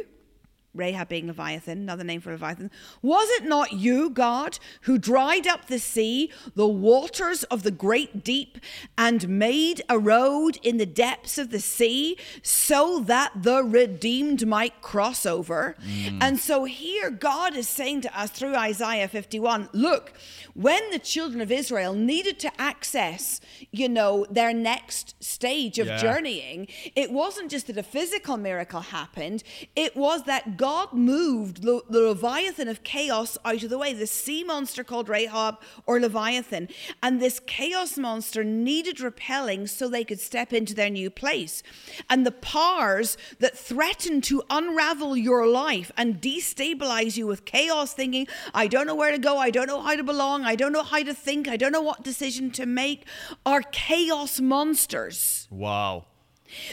Rahab 0.78 1.08
being 1.08 1.26
Leviathan, 1.26 1.78
another 1.78 2.04
name 2.04 2.20
for 2.20 2.30
Leviathan. 2.32 2.70
Was 3.02 3.28
it 3.32 3.44
not 3.44 3.72
you, 3.72 4.10
God, 4.10 4.58
who 4.82 4.96
dried 4.96 5.46
up 5.46 5.66
the 5.66 5.78
sea, 5.78 6.32
the 6.54 6.68
waters 6.68 7.42
of 7.44 7.62
the 7.62 7.70
great 7.70 8.24
deep, 8.24 8.58
and 8.96 9.28
made 9.28 9.82
a 9.88 9.98
road 9.98 10.58
in 10.62 10.76
the 10.76 10.86
depths 10.86 11.38
of 11.38 11.50
the 11.50 11.60
sea, 11.60 12.16
so 12.42 13.00
that 13.00 13.32
the 13.34 13.62
redeemed 13.62 14.46
might 14.46 14.80
cross 14.80 15.26
over? 15.26 15.76
Mm. 15.84 16.18
And 16.20 16.38
so 16.38 16.64
here 16.64 17.10
God 17.10 17.56
is 17.56 17.68
saying 17.68 18.02
to 18.02 18.18
us 18.18 18.30
through 18.30 18.54
Isaiah 18.54 19.08
51 19.08 19.68
look, 19.72 20.12
when 20.54 20.90
the 20.90 20.98
children 20.98 21.40
of 21.40 21.52
Israel 21.52 21.94
needed 21.94 22.38
to 22.40 22.60
access, 22.60 23.40
you 23.70 23.88
know, 23.88 24.26
their 24.30 24.52
next 24.52 25.14
stage 25.22 25.78
of 25.78 25.86
yeah. 25.86 25.98
journeying, 25.98 26.68
it 26.94 27.12
wasn't 27.12 27.50
just 27.50 27.66
that 27.66 27.76
a 27.76 27.82
physical 27.82 28.36
miracle 28.36 28.80
happened, 28.80 29.42
it 29.74 29.96
was 29.96 30.24
that 30.24 30.56
God 30.56 30.67
God 30.68 30.92
moved 30.92 31.62
the, 31.62 31.80
the, 31.88 32.00
Leviathan 32.00 32.68
of 32.68 32.82
chaos 32.82 33.38
out 33.42 33.62
of 33.62 33.70
the 33.70 33.78
way, 33.78 33.94
the 33.94 34.06
sea 34.06 34.44
monster 34.44 34.84
called 34.84 35.08
Rahab 35.08 35.56
or 35.86 35.98
Leviathan. 35.98 36.68
And 37.02 37.22
this 37.22 37.40
chaos 37.40 37.96
monster 37.96 38.44
needed 38.44 39.00
repelling 39.00 39.66
so 39.66 39.88
they 39.88 40.04
could 40.04 40.20
step 40.20 40.52
into 40.52 40.74
their 40.74 40.90
new 40.90 41.08
place. 41.08 41.62
And 42.10 42.26
the 42.26 42.32
powers 42.32 43.16
that 43.38 43.56
threaten 43.56 44.20
to 44.28 44.42
unravel 44.50 45.16
your 45.16 45.46
life 45.46 45.90
and 45.96 46.20
destabilize 46.20 47.16
you 47.16 47.26
with 47.26 47.46
chaos, 47.46 47.94
thinking, 47.94 48.28
I 48.52 48.66
don't 48.66 48.86
know 48.86 48.94
where 48.94 49.12
to 49.12 49.18
go, 49.18 49.38
I 49.38 49.48
don't 49.48 49.68
know 49.68 49.80
how 49.80 49.96
to 49.96 50.04
belong, 50.04 50.44
I 50.44 50.54
don't 50.54 50.72
know 50.72 50.82
how 50.82 51.02
to 51.02 51.14
think, 51.14 51.48
I 51.48 51.56
don't 51.56 51.72
know 51.72 51.80
what 51.80 52.04
decision 52.04 52.50
to 52.50 52.66
make, 52.66 53.06
are 53.46 53.62
chaos 53.62 54.38
monsters. 54.38 55.48
Wow 55.50 56.04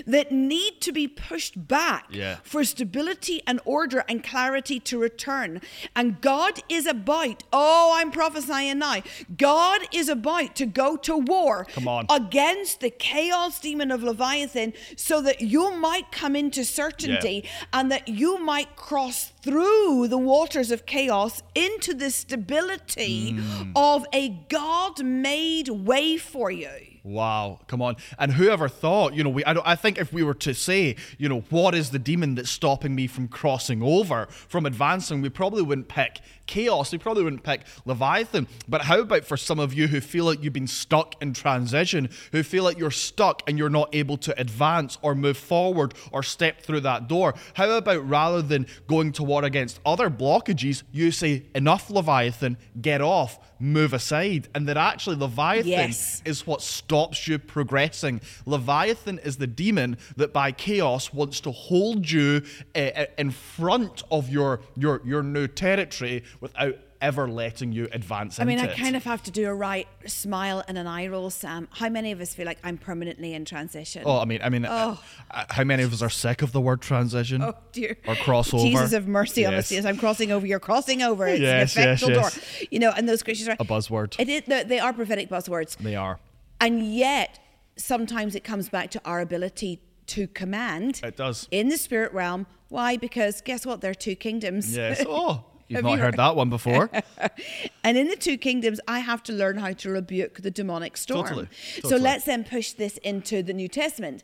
that 0.05 0.32
need 0.32 0.82
to 0.82 0.91
be 0.91 1.08
pushed 1.08 1.67
back 1.67 2.08
yeah. 2.10 2.38
for 2.44 2.63
stability 2.63 3.41
and 3.48 3.60
order 3.65 4.03
and 4.08 4.24
clarity 4.24 4.79
to 4.82 4.98
return. 4.98 5.62
And 5.96 6.22
God 6.22 6.62
is 6.70 6.86
about, 6.86 7.44
oh, 7.51 7.94
I'm 7.96 8.12
prophesying 8.12 8.79
now. 8.79 9.01
God 9.38 9.82
is 9.91 10.10
about 10.10 10.55
to 10.55 10.65
go 10.65 10.98
to 10.98 11.17
war 11.17 11.65
come 11.65 11.88
on. 11.88 12.05
against 12.10 12.79
the 12.79 12.89
chaos 12.89 13.60
demon 13.60 13.91
of 13.91 14.03
Leviathan 14.03 14.74
so 14.96 15.22
that 15.22 15.41
you 15.41 15.75
might 15.75 16.12
come 16.12 16.36
into 16.36 16.63
certainty 16.63 17.41
yeah. 17.44 17.50
and 17.74 17.91
that 17.91 18.08
you 18.08 18.39
might 18.39 18.75
cross 18.75 19.32
through 19.41 20.08
the 20.08 20.17
waters 20.17 20.72
of 20.72 20.86
chaos 20.86 21.44
into 21.53 21.94
the 21.94 22.10
stability 22.10 23.34
mm. 23.34 23.72
of 23.75 24.05
a 24.13 24.29
God 24.50 25.03
made 25.03 25.70
way 25.70 26.17
for 26.17 26.50
you. 26.51 26.94
Wow, 27.05 27.59
come 27.67 27.83
on. 27.83 27.97
And 28.17 28.33
whoever 28.33 28.67
thought, 28.67 29.13
you 29.13 29.24
know, 29.24 29.29
we 29.29 29.45
I, 29.45 29.53
don't, 29.53 29.67
I 29.67 29.75
think 29.75 30.00
if 30.00 30.12
we 30.12 30.24
were 30.24 30.33
to 30.33 30.55
say, 30.55 30.95
you 31.19 31.29
know, 31.29 31.41
what 31.51 31.75
is 31.75 31.91
the 31.91 32.00
demon 32.00 32.33
that's 32.33 32.50
stopping 32.50 32.95
me 32.95 33.05
from 33.05 33.27
crossing 33.27 33.83
over, 33.83 34.25
from 34.25 34.65
advancing, 34.65 35.21
we 35.21 35.29
probably 35.29 35.62
wouldn't 35.62 35.88
pick 35.88 36.21
chaos. 36.47 36.91
We 36.91 36.97
probably 36.97 37.24
wouldn't 37.24 37.43
pick 37.43 37.62
Leviathan. 37.85 38.47
But 38.67 38.81
how 38.81 39.01
about 39.01 39.24
for 39.24 39.38
some 39.38 39.59
of 39.59 39.71
you 39.71 39.85
who 39.85 40.01
feel 40.01 40.25
like 40.25 40.41
you've 40.41 40.53
been 40.53 40.65
stuck 40.65 41.21
in 41.21 41.33
transition, 41.33 42.09
who 42.31 42.41
feel 42.41 42.63
like 42.63 42.79
you're 42.79 42.89
stuck 42.89 43.43
and 43.47 43.55
you're 43.55 43.69
not 43.69 43.93
able 43.93 44.17
to 44.17 44.39
advance 44.41 44.97
or 45.03 45.13
move 45.13 45.38
forward 45.38 45.93
or 46.12 46.24
step 46.24 46.63
through 46.63 46.79
that 46.81 47.07
door? 47.07 47.35
How 47.53 47.69
about 47.69 48.09
rather 48.09 48.41
than 48.41 48.65
going 48.88 49.12
to 49.13 49.24
war 49.24 49.45
against 49.45 49.79
other 49.85 50.09
blockages, 50.09 50.81
you 50.91 51.12
say, 51.12 51.45
enough 51.53 51.91
Leviathan, 51.91 52.57
get 52.81 53.01
off, 53.01 53.38
move 53.59 53.93
aside. 53.93 54.47
And 54.55 54.67
that 54.67 54.77
actually 54.77 55.17
Leviathan 55.17 55.69
yes. 55.69 56.24
is 56.25 56.47
what 56.47 56.63
stops 56.63 56.94
you 57.25 57.39
progressing. 57.39 58.21
Leviathan 58.45 59.19
is 59.19 59.37
the 59.37 59.47
demon 59.47 59.97
that 60.15 60.33
by 60.33 60.51
chaos 60.51 61.13
wants 61.13 61.39
to 61.41 61.51
hold 61.51 62.09
you 62.09 62.41
uh, 62.75 63.05
in 63.17 63.31
front 63.31 64.03
of 64.11 64.29
your, 64.29 64.61
your, 64.75 65.01
your 65.05 65.23
new 65.23 65.47
territory 65.47 66.23
without 66.39 66.75
ever 67.01 67.27
letting 67.27 67.71
you 67.71 67.87
advance 67.91 68.39
I 68.39 68.45
mean, 68.45 68.59
I 68.59 68.65
it. 68.65 68.77
kind 68.77 68.95
of 68.95 69.03
have 69.03 69.21
to 69.23 69.31
do 69.31 69.47
a 69.47 69.53
right 69.53 69.87
smile 70.07 70.63
and 70.67 70.77
an 70.77 70.87
eye 70.87 71.07
roll, 71.07 71.29
Sam. 71.29 71.67
How 71.71 71.89
many 71.89 72.11
of 72.11 72.21
us 72.21 72.33
feel 72.33 72.45
like 72.45 72.57
I'm 72.63 72.77
permanently 72.77 73.33
in 73.33 73.45
transition? 73.45 74.03
Oh, 74.05 74.19
I 74.19 74.25
mean, 74.25 74.39
I 74.41 74.49
mean, 74.49 74.65
oh. 74.65 74.99
uh, 75.29 75.45
how 75.49 75.63
many 75.63 75.83
of 75.83 75.93
us 75.93 76.01
are 76.01 76.09
sick 76.09 76.41
of 76.41 76.51
the 76.51 76.61
word 76.61 76.81
transition? 76.81 77.43
Oh 77.43 77.53
dear. 77.71 77.97
Or 78.07 78.15
crossover? 78.15 78.63
Jesus 78.63 78.91
have 78.91 79.07
mercy 79.07 79.41
yes. 79.41 79.47
on 79.47 79.53
us. 79.55 79.71
Yes, 79.71 79.85
I'm 79.85 79.97
crossing 79.97 80.31
over. 80.31 80.47
You're 80.47 80.59
crossing 80.59 81.03
over. 81.03 81.27
It's 81.27 81.41
yes, 81.41 81.75
an 81.75 81.83
effectual 81.83 82.11
yes, 82.11 82.35
yes. 82.35 82.59
door. 82.59 82.67
You 82.71 82.79
know, 82.79 82.91
and 82.95 83.07
those 83.07 83.21
Christians 83.21 83.49
are 83.49 83.57
a 83.59 83.65
buzzword. 83.65 84.15
It 84.19 84.29
is. 84.29 84.67
They 84.67 84.79
are 84.79 84.93
prophetic 84.93 85.29
buzzwords. 85.29 85.77
They 85.77 85.95
are. 85.95 86.19
And 86.59 86.93
yet, 86.93 87.39
sometimes 87.75 88.35
it 88.35 88.43
comes 88.43 88.69
back 88.69 88.91
to 88.91 89.01
our 89.05 89.21
ability 89.21 89.81
to 90.07 90.27
command. 90.27 91.01
It 91.03 91.17
does. 91.17 91.47
In 91.51 91.69
the 91.69 91.77
spirit 91.77 92.13
realm. 92.13 92.47
Why? 92.69 92.97
Because 92.97 93.41
guess 93.41 93.65
what? 93.65 93.81
There 93.81 93.91
are 93.91 93.95
two 93.95 94.15
kingdoms. 94.15 94.75
Yes. 94.75 95.03
Oh. 95.09 95.45
You've 95.67 95.81
not 95.81 95.93
you 95.93 95.97
heard, 95.97 96.05
heard 96.05 96.17
that 96.17 96.35
one 96.35 96.51
before. 96.51 96.91
and 97.83 97.97
in 97.97 98.07
the 98.07 98.15
two 98.15 98.38
kingdoms, 98.38 98.79
I 98.88 99.00
have 99.00 99.24
to 99.24 99.33
learn 99.33 99.57
how 99.57 99.74
to 99.74 99.89
rebuke 99.89 100.43
the 100.43 100.51
demonic 100.51 100.95
storm. 100.95 101.25
Totally. 101.25 101.47
totally. 101.77 101.89
So 101.89 101.97
let's 101.97 102.25
then 102.25 102.43
push 102.43 102.74
this 102.74 102.97
into 102.97 103.41
the 103.41 103.51
New 103.51 103.67
Testament. 103.67 104.24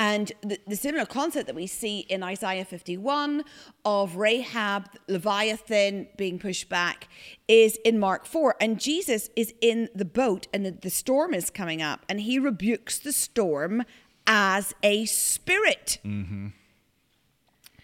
And 0.00 0.32
the, 0.40 0.58
the, 0.66 0.76
similar 0.76 1.04
concept 1.04 1.46
that 1.46 1.54
we 1.54 1.66
see 1.66 2.00
in 2.00 2.22
Isaiah 2.22 2.64
51 2.64 3.44
of 3.84 4.16
Rahab, 4.16 4.88
Leviathan 5.08 6.08
being 6.16 6.38
pushed 6.38 6.70
back 6.70 7.06
is 7.46 7.78
in 7.84 7.98
Mark 7.98 8.24
4. 8.24 8.56
And 8.62 8.80
Jesus 8.80 9.28
is 9.36 9.52
in 9.60 9.90
the 9.94 10.06
boat 10.06 10.48
and 10.54 10.64
the, 10.64 10.70
the 10.70 10.88
storm 10.88 11.34
is 11.34 11.50
coming 11.50 11.82
up 11.82 12.06
and 12.08 12.22
he 12.22 12.38
rebukes 12.38 12.98
the 12.98 13.12
storm 13.12 13.84
as 14.26 14.74
a 14.82 15.04
spirit. 15.04 15.98
Mm-hmm. 16.02 16.46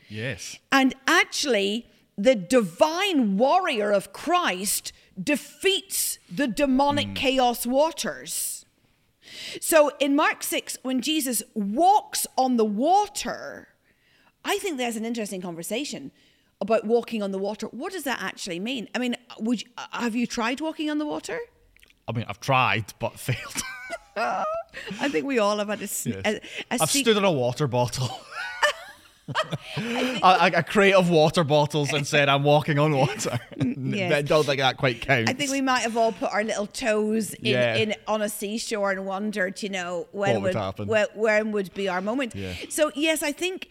Yes. 0.09 0.59
And 0.73 0.95
actually, 1.07 1.87
the 2.17 2.35
divine 2.35 3.37
warrior 3.37 3.91
of 3.91 4.15
Christ 4.15 4.95
defeats 5.23 6.19
the 6.35 6.47
demonic 6.47 7.09
mm. 7.09 7.17
chaos 7.17 7.67
waters. 7.67 8.56
So 9.61 9.91
in 10.01 10.17
Mark 10.17 10.43
6, 10.43 10.79
when 10.83 11.01
Jesus 11.01 11.43
walks 11.55 12.27
on 12.37 12.57
the 12.57 12.65
water, 12.65 13.69
I 14.45 14.59
think 14.59 14.79
there's 14.79 14.97
an 14.97 15.05
interesting 15.05 15.41
conversation 15.41 16.13
about 16.61 16.87
walking 16.87 17.23
on 17.23 17.33
the 17.33 17.39
water. 17.39 17.67
What 17.69 17.93
does 17.93 18.05
that 18.05 18.23
actually 18.23 18.61
mean? 18.61 18.89
I 18.95 18.99
mean, 18.99 19.17
would 19.39 19.63
you, 19.63 19.69
uh, 19.77 19.87
have 19.93 20.15
you 20.15 20.27
tried 20.27 20.61
walking 20.61 20.91
on 20.91 20.99
the 20.99 21.07
water? 21.07 21.39
I 22.09 22.13
mean, 22.13 22.25
I've 22.29 22.41
tried, 22.41 22.95
but 22.99 23.19
failed. 23.19 23.63
I 24.17 25.09
think 25.09 25.27
we 25.27 25.39
all 25.39 25.59
have 25.59 25.69
had 25.69 25.81
a. 25.81 25.83
Yes. 25.83 26.05
a, 26.05 26.37
a 26.37 26.41
I've 26.71 26.91
stood 26.91 27.17
on 27.17 27.25
a 27.25 27.33
water 27.33 27.67
bottle. 27.67 28.21
a, 29.77 30.53
a, 30.57 30.63
crate 30.63 30.95
of 30.95 31.11
water 31.11 31.43
bottles 31.43 31.93
and 31.93 32.07
said, 32.07 32.29
I'm 32.29 32.45
walking 32.45 32.79
on 32.79 32.93
water. 32.97 33.41
yes. 33.57 34.13
I 34.13 34.23
don't 34.23 34.45
think 34.45 34.61
that 34.61 34.77
quite 34.77 35.01
counts. 35.01 35.31
I 35.31 35.35
think 35.35 35.51
we 35.51 35.61
might 35.61 35.81
have 35.81 35.97
all 35.97 36.13
put 36.13 36.33
our 36.33 36.45
little 36.45 36.67
toes 36.67 37.35
in, 37.35 37.47
yeah. 37.47 37.75
in 37.77 37.95
on 38.07 38.23
a 38.23 38.29
seashore 38.29 38.93
and 38.93 39.05
wondered, 39.05 39.63
you 39.63 39.69
know, 39.69 40.07
when 40.13 40.43
would, 40.43 40.55
when, 41.15 41.53
would 41.53 41.75
be 41.75 41.89
our 41.89 42.01
moment. 42.01 42.35
Yeah. 42.35 42.55
So, 42.69 42.93
yes, 42.95 43.23
I 43.23 43.33
think 43.33 43.69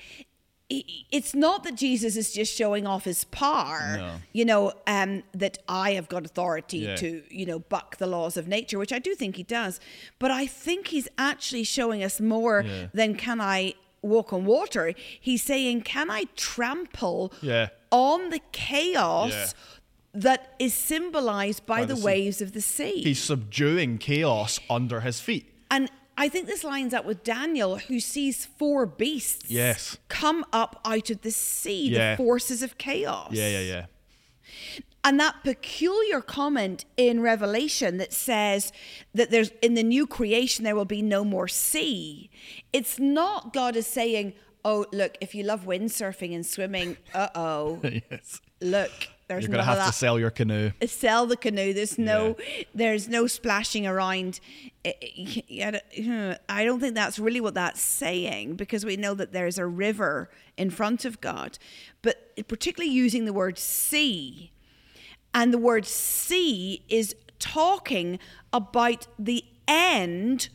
it's 0.67 1.35
not 1.35 1.63
that 1.63 1.75
Jesus 1.75 2.17
is 2.17 2.33
just 2.33 2.55
showing 2.55 2.87
off 2.87 3.05
his 3.05 3.23
power, 3.25 3.97
no. 3.97 4.15
you 4.33 4.45
know, 4.45 4.73
um, 4.87 5.21
that 5.33 5.59
I 5.69 5.91
have 5.91 6.09
got 6.09 6.25
authority 6.25 6.79
yeah. 6.79 6.95
to, 6.95 7.21
you 7.29 7.45
know, 7.45 7.59
buck 7.59 7.97
the 7.97 8.07
laws 8.07 8.35
of 8.35 8.47
nature, 8.47 8.79
which 8.79 8.91
I 8.91 8.97
do 8.97 9.13
think 9.13 9.35
he 9.35 9.43
does. 9.43 9.79
But 10.17 10.31
I 10.31 10.47
think 10.47 10.87
he's 10.87 11.07
actually 11.19 11.65
showing 11.65 12.03
us 12.03 12.19
more 12.19 12.63
yeah. 12.65 12.87
than 12.93 13.15
can 13.15 13.39
I 13.39 13.75
walk 14.05 14.33
on 14.33 14.45
water. 14.45 14.93
He's 15.19 15.43
saying, 15.43 15.81
Can 15.81 16.09
I 16.09 16.25
trample 16.35 17.33
yeah. 17.41 17.69
on 17.91 18.29
the 18.29 18.41
chaos? 18.51 19.31
Yeah. 19.31 19.47
That 20.17 20.55
is 20.59 20.73
symbolized 20.73 21.65
by, 21.65 21.81
by 21.81 21.85
the, 21.87 21.95
the 21.95 22.05
waves 22.05 22.39
of 22.39 22.53
the 22.53 22.61
sea. 22.61 23.01
He's 23.01 23.21
subduing 23.21 23.97
chaos 23.97 24.61
under 24.69 25.01
his 25.01 25.19
feet. 25.19 25.53
And 25.69 25.91
I 26.17 26.29
think 26.29 26.47
this 26.47 26.63
lines 26.63 26.93
up 26.93 27.03
with 27.03 27.23
Daniel, 27.23 27.77
who 27.77 27.99
sees 27.99 28.45
four 28.45 28.85
beasts 28.85 29.51
yes. 29.51 29.97
come 30.07 30.45
up 30.53 30.79
out 30.85 31.09
of 31.09 31.21
the 31.21 31.31
sea, 31.31 31.89
yeah. 31.89 32.11
the 32.11 32.17
forces 32.17 32.63
of 32.63 32.77
chaos. 32.77 33.31
Yeah, 33.33 33.49
yeah, 33.49 33.59
yeah. 33.59 33.85
And 35.05 35.19
that 35.19 35.43
peculiar 35.43 36.19
comment 36.19 36.83
in 36.97 37.21
Revelation 37.21 37.97
that 37.97 38.11
says 38.11 38.73
that 39.13 39.29
there's 39.29 39.51
in 39.61 39.75
the 39.75 39.83
new 39.83 40.07
creation 40.07 40.65
there 40.65 40.75
will 40.75 40.83
be 40.83 41.03
no 41.03 41.23
more 41.23 41.47
sea. 41.47 42.31
It's 42.73 42.97
not 42.97 43.53
God 43.53 43.75
is 43.75 43.85
saying, 43.85 44.33
"Oh, 44.65 44.87
look, 44.91 45.15
if 45.21 45.35
you 45.35 45.43
love 45.43 45.65
windsurfing 45.65 46.33
and 46.33 46.43
swimming, 46.43 46.97
uh-oh. 47.13 47.81
yes. 48.11 48.41
Look, 48.59 49.09
there's 49.27 49.43
You're 49.43 49.49
going 49.49 49.59
to 49.59 49.63
have 49.63 49.77
that. 49.77 49.87
to 49.87 49.93
sell 49.93 50.19
your 50.19 50.31
canoe. 50.31 50.71
Sell 50.87 51.27
the 51.27 51.37
canoe. 51.37 51.73
There's 51.73 51.99
no 51.99 52.35
yeah. 52.39 52.63
there's 52.73 53.07
no 53.07 53.27
splashing 53.27 53.85
around. 53.85 54.39
I 54.83 55.81
don't 56.49 56.79
think 56.79 56.95
that's 56.95 57.19
really 57.19 57.41
what 57.41 57.53
that's 57.53 57.81
saying 57.81 58.55
because 58.55 58.83
we 58.83 58.97
know 58.97 59.13
that 59.13 59.33
there's 59.33 59.59
a 59.59 59.67
river 59.67 60.31
in 60.57 60.71
front 60.71 61.05
of 61.05 61.21
God. 61.21 61.59
But 62.01 62.47
particularly 62.47 62.91
using 62.91 63.25
the 63.25 63.33
word 63.33 63.59
sea 63.59 64.51
and 65.35 65.53
the 65.53 65.57
word 65.59 65.85
see 65.85 66.81
is 66.87 67.13
talking 67.37 68.17
about 68.53 69.05
the 69.19 69.43
end 69.67 70.49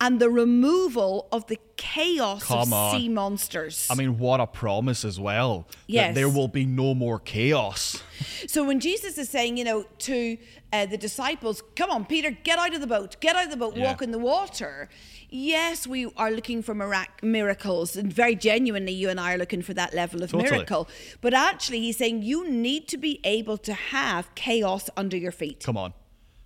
and 0.00 0.18
the 0.18 0.30
removal 0.30 1.28
of 1.30 1.46
the 1.46 1.58
chaos 1.76 2.44
Come 2.44 2.58
of 2.60 2.72
on. 2.72 2.96
sea 2.96 3.08
monsters. 3.08 3.86
I 3.90 3.94
mean, 3.94 4.18
what 4.18 4.40
a 4.40 4.46
promise 4.46 5.04
as 5.04 5.20
well. 5.20 5.66
Yes. 5.86 6.08
That 6.08 6.14
there 6.14 6.28
will 6.28 6.48
be 6.48 6.64
no 6.64 6.94
more 6.94 7.18
chaos. 7.18 8.02
So 8.46 8.64
when 8.64 8.80
Jesus 8.80 9.18
is 9.18 9.28
saying, 9.28 9.56
you 9.56 9.64
know, 9.64 9.84
to 9.98 10.36
uh, 10.72 10.86
the 10.86 10.96
disciples, 10.96 11.62
come 11.76 11.90
on, 11.90 12.04
Peter, 12.06 12.30
get 12.30 12.58
out 12.58 12.74
of 12.74 12.80
the 12.80 12.86
boat, 12.86 13.16
get 13.20 13.36
out 13.36 13.44
of 13.44 13.50
the 13.50 13.56
boat, 13.56 13.76
Yeah. 13.76 13.84
walk 13.84 14.02
in 14.02 14.10
the 14.10 14.18
water. 14.18 14.88
Yes, 15.28 15.86
we 15.86 16.06
are 16.16 16.30
looking 16.30 16.60
for 16.62 16.74
mirac- 16.74 17.22
miracles, 17.22 17.96
and 17.96 18.12
very 18.12 18.34
genuinely, 18.34 18.92
you 18.92 19.08
and 19.10 19.20
I 19.20 19.34
are 19.34 19.38
looking 19.38 19.62
for 19.62 19.74
that 19.74 19.94
level 19.94 20.22
of 20.22 20.30
Totally. 20.32 20.50
miracle. 20.50 20.88
But 21.20 21.34
actually, 21.34 21.80
he's 21.80 21.96
saying 21.98 22.22
you 22.22 22.48
need 22.50 22.88
to 22.88 22.96
be 22.98 23.20
able 23.24 23.56
to 23.58 23.72
have 23.74 24.34
chaos 24.34 24.90
under 24.96 25.16
your 25.16 25.32
feet. 25.32 25.62
Come 25.64 25.76
on. 25.76 25.92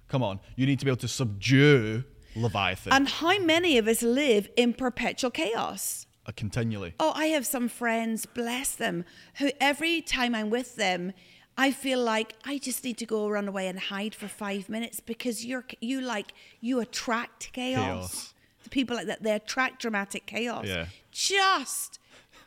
Come 0.08 0.22
on. 0.22 0.38
You 0.54 0.66
need 0.66 0.78
to 0.80 0.84
be 0.84 0.90
able 0.90 0.98
to 1.00 1.08
subdue 1.08 2.04
Leviathan 2.36 2.92
And 2.92 3.08
how 3.08 3.38
many 3.38 3.78
of 3.78 3.86
us 3.88 4.02
live 4.02 4.48
in 4.56 4.72
perpetual 4.74 5.30
chaos? 5.30 6.06
uh, 6.26 6.32
continually. 6.34 6.94
Oh, 6.98 7.12
I 7.14 7.26
have 7.26 7.44
some 7.46 7.68
friends, 7.68 8.26
bless 8.26 8.74
them, 8.74 9.04
who 9.38 9.50
every 9.60 10.00
time 10.00 10.34
I'm 10.34 10.50
with 10.50 10.76
them, 10.76 11.12
I 11.56 11.70
feel 11.70 12.02
like 12.02 12.34
I 12.44 12.58
just 12.58 12.82
need 12.82 12.98
to 12.98 13.06
go 13.06 13.28
run 13.28 13.46
away 13.46 13.68
and 13.68 13.78
hide 13.78 14.14
for 14.14 14.26
five 14.26 14.68
minutes 14.68 15.00
because 15.00 15.44
you're 15.44 15.64
you 15.80 16.00
like 16.00 16.32
you 16.60 16.80
attract 16.80 17.52
chaos. 17.52 17.84
Chaos. 17.84 18.34
The 18.64 18.70
people 18.70 18.96
like 18.96 19.06
that 19.06 19.22
they 19.22 19.32
attract 19.32 19.82
dramatic 19.82 20.26
chaos. 20.26 20.64
Yeah. 20.66 20.86
Just 21.12 22.00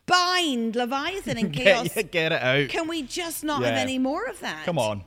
bind 0.07 0.75
Leviathan 0.75 1.37
and 1.37 1.53
chaos. 1.61 1.93
Get, 1.93 2.11
get 2.11 2.31
it 2.33 2.41
out. 2.41 2.67
Can 2.69 2.87
we 2.87 3.01
just 3.03 3.43
not 3.43 3.63
have 3.63 3.75
any 3.75 3.97
more 3.99 4.25
of 4.25 4.39
that? 4.41 4.65
Come 4.65 4.79
on. 4.79 5.03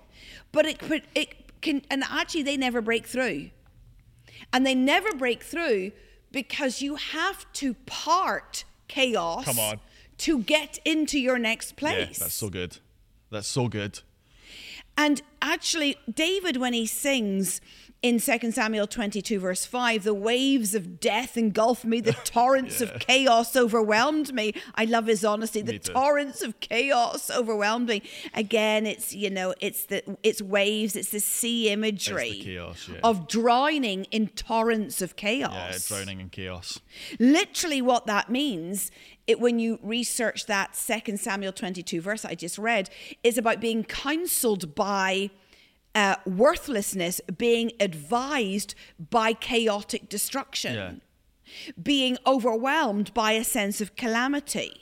But 0.52 0.64
it 0.66 0.78
but 0.88 1.02
it 1.14 1.60
can 1.60 1.82
and 1.90 2.02
actually 2.08 2.44
they 2.44 2.56
never 2.56 2.80
break 2.80 3.06
through. 3.06 3.50
And 4.52 4.66
they 4.66 4.74
never 4.74 5.12
break 5.14 5.42
through 5.42 5.92
because 6.32 6.82
you 6.82 6.96
have 6.96 7.50
to 7.54 7.74
part 7.86 8.64
chaos 8.88 9.44
Come 9.44 9.58
on. 9.58 9.80
to 10.18 10.40
get 10.40 10.78
into 10.84 11.18
your 11.18 11.38
next 11.38 11.76
place. 11.76 11.92
Yeah, 11.98 12.04
place. 12.06 12.18
that's 12.18 12.34
so 12.34 12.48
good. 12.50 12.78
That's 13.30 13.48
so 13.48 13.68
good. 13.68 14.00
And 14.96 15.22
actually, 15.40 15.96
David, 16.12 16.56
when 16.56 16.72
he 16.72 16.86
sings 16.86 17.60
in 18.02 18.18
2 18.18 18.50
Samuel 18.52 18.86
22, 18.86 19.38
verse 19.40 19.66
5, 19.66 20.04
the 20.04 20.14
waves 20.14 20.74
of 20.74 21.00
death 21.00 21.36
engulfed 21.36 21.84
me, 21.84 22.00
the 22.00 22.12
torrents 22.24 22.80
of 22.80 22.98
chaos 22.98 23.54
overwhelmed 23.54 24.32
me. 24.32 24.54
I 24.74 24.86
love 24.86 25.06
his 25.06 25.22
honesty. 25.22 25.60
The 25.60 25.78
torrents 25.78 26.40
of 26.40 26.58
chaos 26.60 27.30
overwhelmed 27.30 27.88
me. 27.88 28.02
Again, 28.32 28.86
it's, 28.86 29.12
you 29.12 29.28
know, 29.28 29.54
it's 29.60 29.84
the 29.84 30.16
it's 30.22 30.40
waves, 30.40 30.96
it's 30.96 31.10
the 31.10 31.20
sea 31.20 31.68
imagery 31.68 32.40
chaos, 32.42 32.88
yeah. 32.90 33.00
of 33.04 33.28
drowning 33.28 34.04
in 34.04 34.28
torrents 34.28 35.02
of 35.02 35.16
chaos. 35.16 35.90
Yeah, 35.90 35.96
drowning 35.96 36.20
in 36.20 36.30
chaos. 36.30 36.80
Literally, 37.18 37.82
what 37.82 38.06
that 38.06 38.30
means, 38.30 38.90
it, 39.26 39.40
when 39.40 39.58
you 39.58 39.78
research 39.82 40.46
that 40.46 40.74
Second 40.74 41.20
Samuel 41.20 41.52
22 41.52 42.00
verse 42.00 42.24
I 42.24 42.34
just 42.34 42.56
read, 42.56 42.88
is 43.22 43.36
about 43.36 43.60
being 43.60 43.84
counseled 43.84 44.74
by 44.74 45.30
uh, 45.94 46.16
worthlessness, 46.26 47.20
being 47.36 47.72
advised 47.80 48.74
by 49.10 49.32
chaotic 49.32 50.08
destruction, 50.08 50.74
Yeah. 50.74 50.92
being 51.82 52.16
overwhelmed 52.26 53.12
by 53.14 53.32
a 53.32 53.44
sense 53.44 53.80
of 53.80 53.96
calamity. 53.96 54.72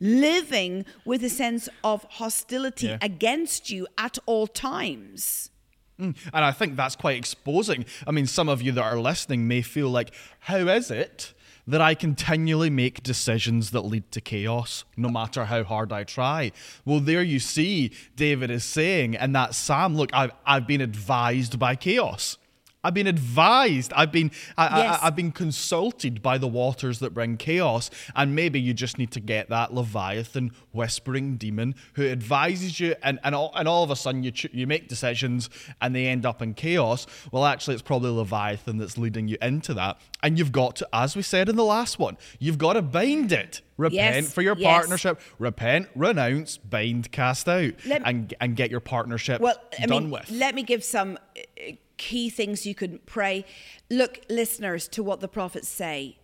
Living 0.00 0.84
with 1.04 1.24
a 1.24 1.30
sense 1.30 1.68
of 1.82 2.04
hostility 2.10 2.88
Yeah. 2.88 2.98
against 3.00 3.70
you 3.70 3.86
at 3.96 4.18
all 4.26 4.46
times. 4.46 5.50
And 5.98 6.14
I 6.32 6.50
think 6.52 6.76
that's 6.76 6.96
quite 6.96 7.16
exposing. 7.16 7.84
I 8.06 8.10
mean, 8.10 8.26
some 8.26 8.48
of 8.48 8.60
you 8.60 8.72
that 8.72 8.82
are 8.82 8.98
listening 8.98 9.46
may 9.46 9.62
feel 9.62 9.88
like, 9.88 10.12
how 10.40 10.66
is 10.68 10.90
it 10.90 11.32
that 11.66 11.80
I 11.80 11.94
continually 11.94 12.70
make 12.70 13.02
decisions 13.02 13.70
that 13.70 13.82
lead 13.82 14.10
to 14.12 14.20
chaos, 14.20 14.84
no 14.96 15.08
matter 15.08 15.44
how 15.44 15.62
hard 15.64 15.92
I 15.92 16.04
try? 16.04 16.52
Well, 16.84 17.00
there 17.00 17.22
you 17.22 17.38
see, 17.38 17.92
David 18.16 18.50
is 18.50 18.64
saying 18.64 19.16
and 19.16 19.34
that 19.34 19.54
Sam, 19.54 19.96
look, 19.96 20.10
I've, 20.12 20.32
I've 20.44 20.66
been 20.66 20.80
advised 20.80 21.58
by 21.58 21.76
chaos. 21.76 22.36
I've 22.84 22.94
been 22.94 23.06
advised. 23.06 23.92
I've 23.94 24.12
been 24.12 24.30
I, 24.58 24.78
Yes. 24.78 24.98
I, 25.02 25.06
I've 25.06 25.16
been 25.16 25.32
consulted 25.32 26.22
by 26.22 26.38
the 26.38 26.48
waters 26.48 26.98
that 26.98 27.14
bring 27.14 27.36
chaos, 27.36 27.90
and 28.16 28.34
maybe 28.34 28.60
you 28.60 28.74
just 28.74 28.98
need 28.98 29.10
to 29.12 29.20
get 29.20 29.48
that 29.50 29.72
leviathan 29.72 30.50
whispering 30.72 31.36
demon 31.36 31.74
who 31.94 32.08
advises 32.08 32.80
you, 32.80 32.94
and 33.02 33.18
and 33.22 33.34
all, 33.34 33.52
and 33.54 33.68
all 33.68 33.84
of 33.84 33.90
a 33.90 33.96
sudden 33.96 34.22
you 34.22 34.32
you 34.52 34.66
make 34.66 34.88
decisions 34.88 35.48
and 35.80 35.94
they 35.94 36.06
end 36.06 36.26
up 36.26 36.42
in 36.42 36.54
chaos. 36.54 37.06
Well, 37.30 37.44
actually, 37.44 37.74
it's 37.74 37.82
probably 37.82 38.10
leviathan 38.10 38.78
that's 38.78 38.98
leading 38.98 39.28
you 39.28 39.36
into 39.40 39.74
that, 39.74 39.98
and 40.22 40.38
you've 40.38 40.52
got 40.52 40.76
to, 40.76 40.88
as 40.92 41.14
we 41.16 41.22
said 41.22 41.48
in 41.48 41.56
the 41.56 41.64
last 41.64 41.98
one, 41.98 42.16
you've 42.38 42.58
got 42.58 42.72
to 42.74 42.82
bind 42.82 43.32
it. 43.32 43.60
Repent 43.78 43.94
Yes, 44.16 44.32
for 44.32 44.42
your 44.42 44.56
yes. 44.56 44.70
partnership. 44.70 45.20
Repent, 45.38 45.88
renounce, 45.96 46.56
bind, 46.58 47.10
cast 47.10 47.48
out, 47.48 47.72
and 48.04 48.34
and 48.40 48.54
get 48.56 48.70
your 48.70 48.80
partnership 48.80 49.40
Well, 49.40 49.56
I 49.80 49.86
done 49.86 50.04
mean, 50.04 50.10
with. 50.10 50.30
let 50.30 50.54
me 50.54 50.62
give 50.62 50.84
some 50.84 51.18
uh, 51.36 51.72
key 52.02 52.28
things 52.30 52.66
you 52.66 52.74
could 52.74 53.06
pray. 53.06 53.44
Look, 53.88 54.20
listeners, 54.28 54.88
to 54.88 55.02
what 55.04 55.20
the 55.20 55.28
prophets 55.28 55.68
say. 55.68 56.18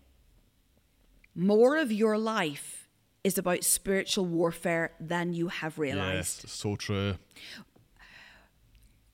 More 1.36 1.76
of 1.76 1.92
your 1.92 2.18
life 2.18 2.88
is 3.22 3.38
about 3.38 3.62
spiritual 3.62 4.26
warfare 4.26 4.90
than 4.98 5.32
you 5.34 5.48
have 5.48 5.78
realized. 5.78 6.40
yes, 6.44 6.52
so 6.52 6.74
true. 6.74 7.14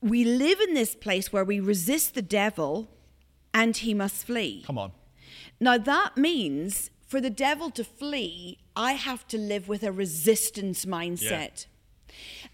We 0.01 0.23
live 0.23 0.59
in 0.59 0.73
this 0.73 0.95
place 0.95 1.31
where 1.31 1.45
we 1.45 1.59
resist 1.59 2.15
the 2.15 2.23
devil 2.23 2.89
and 3.53 3.77
he 3.77 3.93
must 3.93 4.25
flee. 4.25 4.63
Come 4.65 4.79
on. 4.79 4.91
Now, 5.59 5.77
that 5.77 6.17
means 6.17 6.89
for 7.05 7.21
the 7.21 7.29
devil 7.29 7.69
to 7.71 7.83
flee, 7.83 8.57
I 8.75 8.93
have 8.93 9.27
to 9.27 9.37
live 9.37 9.67
with 9.67 9.83
a 9.83 9.91
resistance 9.91 10.85
mindset. 10.85 11.67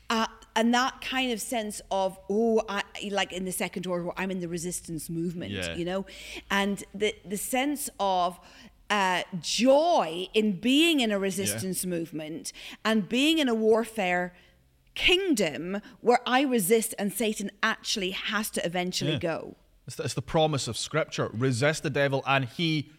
Uh, 0.09 0.27
and 0.55 0.73
that 0.73 1.01
kind 1.01 1.31
of 1.31 1.39
sense 1.41 1.81
of, 1.91 2.17
oh, 2.29 2.61
I, 2.69 2.83
like 3.11 3.31
in 3.33 3.45
the 3.45 3.51
second 3.51 3.87
order, 3.87 4.03
where 4.05 4.13
I'm 4.17 4.31
in 4.31 4.39
the 4.39 4.47
resistance 4.47 5.09
movement, 5.09 5.51
Yeah. 5.51 5.75
you 5.75 5.85
know? 5.85 6.05
And 6.49 6.83
the, 6.93 7.15
the 7.25 7.37
sense 7.37 7.89
of, 7.99 8.39
uh, 8.89 9.23
joy 9.39 10.27
in 10.33 10.59
being 10.59 10.99
in 10.99 11.11
a 11.11 11.17
resistance 11.19 11.85
movement 11.85 12.51
and 12.83 13.07
being 13.07 13.39
in 13.39 13.47
a 13.47 13.55
warfare 13.55 14.33
kingdom 14.95 15.81
where 16.01 16.19
I 16.25 16.41
resist 16.41 16.93
and 16.99 17.13
Satan 17.13 17.51
actually 17.63 18.11
has 18.11 18.49
to 18.51 18.65
eventually 18.65 19.13
Yeah. 19.13 19.19
go. 19.19 19.55
It's 19.87 19.95
the, 19.95 20.03
it's 20.03 20.13
the 20.13 20.21
promise 20.21 20.67
of 20.67 20.77
Scripture. 20.77 21.29
Resist 21.33 21.83
the 21.83 21.89
devil, 21.89 22.21
and 22.27 22.45
he 22.45 22.91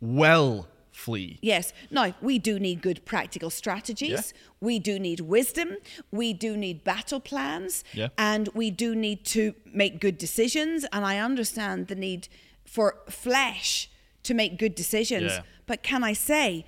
will 0.00 0.66
flee. 0.92 1.38
Yes. 1.42 1.72
Now, 1.90 2.14
we 2.20 2.38
do 2.38 2.58
need 2.58 2.82
good 2.82 3.04
practical 3.04 3.50
strategies. 3.50 4.10
Yeah. 4.10 4.40
We 4.60 4.78
do 4.78 4.98
need 4.98 5.20
wisdom. 5.20 5.76
We 6.10 6.32
do 6.32 6.56
need 6.56 6.84
battle 6.84 7.20
plans. 7.20 7.84
Yeah. 7.92 8.08
And 8.18 8.48
we 8.54 8.70
do 8.70 8.94
need 8.94 9.24
to 9.26 9.54
make 9.72 10.00
good 10.00 10.18
decisions. 10.18 10.84
And 10.92 11.04
I 11.04 11.18
understand 11.18 11.88
the 11.88 11.94
need 11.94 12.28
for 12.64 12.96
flesh 13.08 13.90
to 14.24 14.34
make 14.34 14.58
good 14.58 14.74
decisions. 14.74 15.32
Yeah. 15.32 15.42
But 15.66 15.82
can 15.82 16.04
I 16.04 16.12
say, 16.12 16.66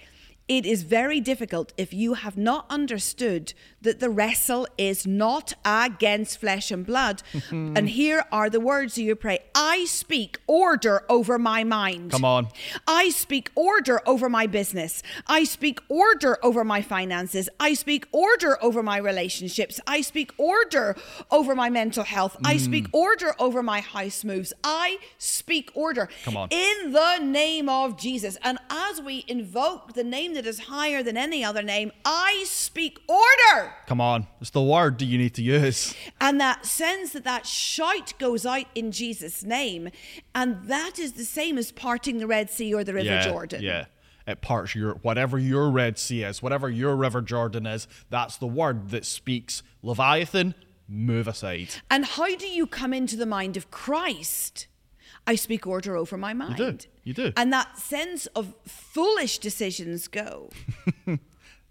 it 0.49 0.67
is 0.67 0.83
very 0.83 1.21
difficult 1.21 1.73
if 1.77 1.95
you 1.95 2.15
have 2.15 2.37
not 2.37 2.67
understood 2.69 3.55
that 3.81 4.01
the 4.01 4.11
wrestle 4.11 4.67
is 4.77 5.07
not 5.07 5.53
against 5.65 6.39
flesh 6.39 6.71
and 6.71 6.85
blood. 6.85 7.23
Mm-hmm. 7.33 7.77
and 7.77 7.89
here 7.89 8.25
are 8.33 8.51
the 8.51 8.61
words 8.61 8.99
you 8.99 9.15
pray 9.15 9.39
I 9.55 9.85
speak 9.85 10.39
order 10.47 11.05
over 11.09 11.39
my 11.39 11.65
mind. 11.65 12.11
Come 12.11 12.25
on. 12.25 12.49
I 12.87 13.11
speak 13.11 13.51
order 13.55 14.01
over 14.07 14.29
my 14.29 14.47
business. 14.47 15.03
I 15.27 15.45
speak 15.45 15.81
order 15.89 16.39
over 16.43 16.65
my 16.65 16.83
finances. 16.83 17.49
I 17.61 17.75
speak 17.75 18.07
order 18.13 18.63
over 18.63 18.83
my 18.83 18.97
relationships. 18.97 19.81
I 19.87 20.01
speak 20.01 20.33
order 20.39 20.97
over 21.31 21.55
my 21.55 21.71
mental 21.71 22.05
health. 22.05 22.37
I 22.45 22.57
mm. 22.57 22.61
speak 22.61 22.87
order 22.93 23.35
over 23.39 23.63
my 23.63 23.81
house 23.81 24.25
moves. 24.25 24.53
I 24.65 24.99
speak 25.19 25.71
order. 25.75 26.09
Come 26.25 26.37
on. 26.37 26.49
In 26.51 26.93
the 26.93 27.19
name 27.19 27.69
of 27.69 27.97
Jesus. 27.97 28.37
And 28.43 28.59
as 28.71 29.01
we 29.01 29.25
invoke 29.29 29.95
the 29.95 30.05
name 30.05 30.32
that 30.35 30.47
is 30.47 30.61
higher 30.61 31.03
than 31.03 31.17
any 31.17 31.45
other 31.45 31.63
name, 31.63 31.93
I 32.05 32.45
speak 32.47 32.99
order. 33.09 33.73
Come 33.87 34.01
on. 34.01 34.27
It's 34.41 34.51
the 34.51 34.63
word 34.63 34.99
that 34.99 35.05
you 35.05 35.19
need 35.19 35.35
to 35.35 35.43
use. 35.43 35.95
And 36.21 36.41
that 36.41 36.67
sense 36.67 37.13
that 37.13 37.25
that 37.25 37.47
shout 37.47 38.15
goes 38.19 38.47
out 38.47 38.67
in 38.75 38.93
Jesus' 38.93 39.45
name. 39.45 39.91
And 40.35 40.65
that 40.65 40.99
is 40.99 41.13
the 41.13 41.25
same 41.25 41.59
as 41.59 41.73
parting 41.73 42.19
the 42.19 42.27
Red 42.27 42.51
Sea 42.51 42.75
or 42.75 42.85
the 42.85 42.95
River 42.95 43.07
yeah, 43.07 43.29
Jordan. 43.29 43.63
Yeah. 43.63 43.87
It 44.27 44.41
parts 44.41 44.75
your 44.75 44.95
whatever 44.97 45.39
your 45.39 45.71
Red 45.71 45.99
Sea 45.99 46.23
is, 46.23 46.43
whatever 46.43 46.69
your 46.69 46.95
River 46.95 47.23
Jordan 47.23 47.67
is, 47.67 47.89
that's 48.09 48.37
the 48.37 48.47
word 48.47 48.91
that 48.91 49.05
speaks 49.05 49.63
Leviathan, 49.83 50.55
move 50.89 51.27
aside. 51.27 51.71
And 51.91 52.05
how 52.05 52.37
do 52.37 52.47
you 52.47 52.67
come 52.67 52.93
into 52.95 53.17
the 53.17 53.27
mind 53.27 53.57
of 53.57 53.71
Christ? 53.71 54.69
I 55.27 55.37
speak 55.37 55.67
order 55.67 55.97
over 55.97 56.17
my 56.17 56.35
mind. 56.35 56.59
You 56.59 56.73
do. 56.73 56.79
You 57.05 57.15
do. 57.15 57.33
And 57.37 57.53
that 57.53 57.79
sense 57.79 58.27
of 58.35 58.55
foolish 58.67 59.39
decisions 59.39 60.09
go. 60.09 60.51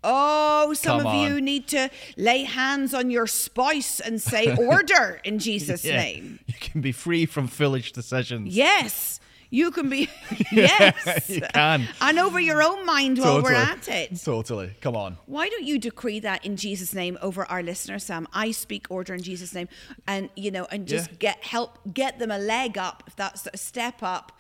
oh, 0.04 0.74
some 0.74 1.00
Come 1.00 1.08
of 1.08 1.14
on. 1.14 1.20
you 1.28 1.42
need 1.42 1.68
to 1.70 1.90
lay 2.18 2.44
hands 2.44 2.94
on 2.94 3.10
your 3.12 3.28
spouse 3.28 4.00
and 4.00 4.22
say 4.22 4.56
order 4.56 5.20
in 5.24 5.40
Jesus' 5.48 5.84
Yeah. 5.84 5.98
name. 5.98 6.40
You 6.48 6.54
can 6.60 6.82
be 6.82 6.92
free 6.92 7.26
from 7.26 7.48
foolish 7.48 7.92
decisions. 7.92 8.56
Yes. 8.56 9.20
You 9.54 9.70
can 9.72 9.90
be, 9.90 10.10
yes. 10.52 11.30
you 11.30 11.42
can. 11.54 11.88
And 12.00 12.18
over 12.18 12.40
your 12.40 12.64
own 12.64 12.86
mind 12.86 13.20
while 13.20 13.44
we're 13.44 13.54
at 13.54 13.88
it. 13.90 14.20
Totally. 14.24 14.72
Come 14.82 14.96
on. 14.96 15.18
Why 15.26 15.50
don't 15.50 15.66
you 15.66 15.78
decree 15.78 16.22
that 16.22 16.46
in 16.46 16.56
Jesus' 16.56 16.94
name 16.94 17.18
over 17.22 17.44
our 17.46 17.62
listeners, 17.62 18.06
Sam? 18.06 18.28
I 18.34 18.52
speak 18.52 18.88
order 18.90 19.14
in 19.14 19.22
Jesus' 19.22 19.54
name, 19.54 19.68
and 20.08 20.30
you 20.38 20.52
know, 20.52 20.66
and 20.72 20.88
just 20.88 21.12
Yeah. 21.12 21.18
get 21.20 21.44
help, 21.44 21.78
get 21.94 22.18
them 22.18 22.32
a 22.32 22.38
leg 22.40 22.78
up, 22.78 23.04
if 23.08 23.16
that's 23.18 23.46
a 23.54 23.58
step 23.58 24.02
up 24.02 24.32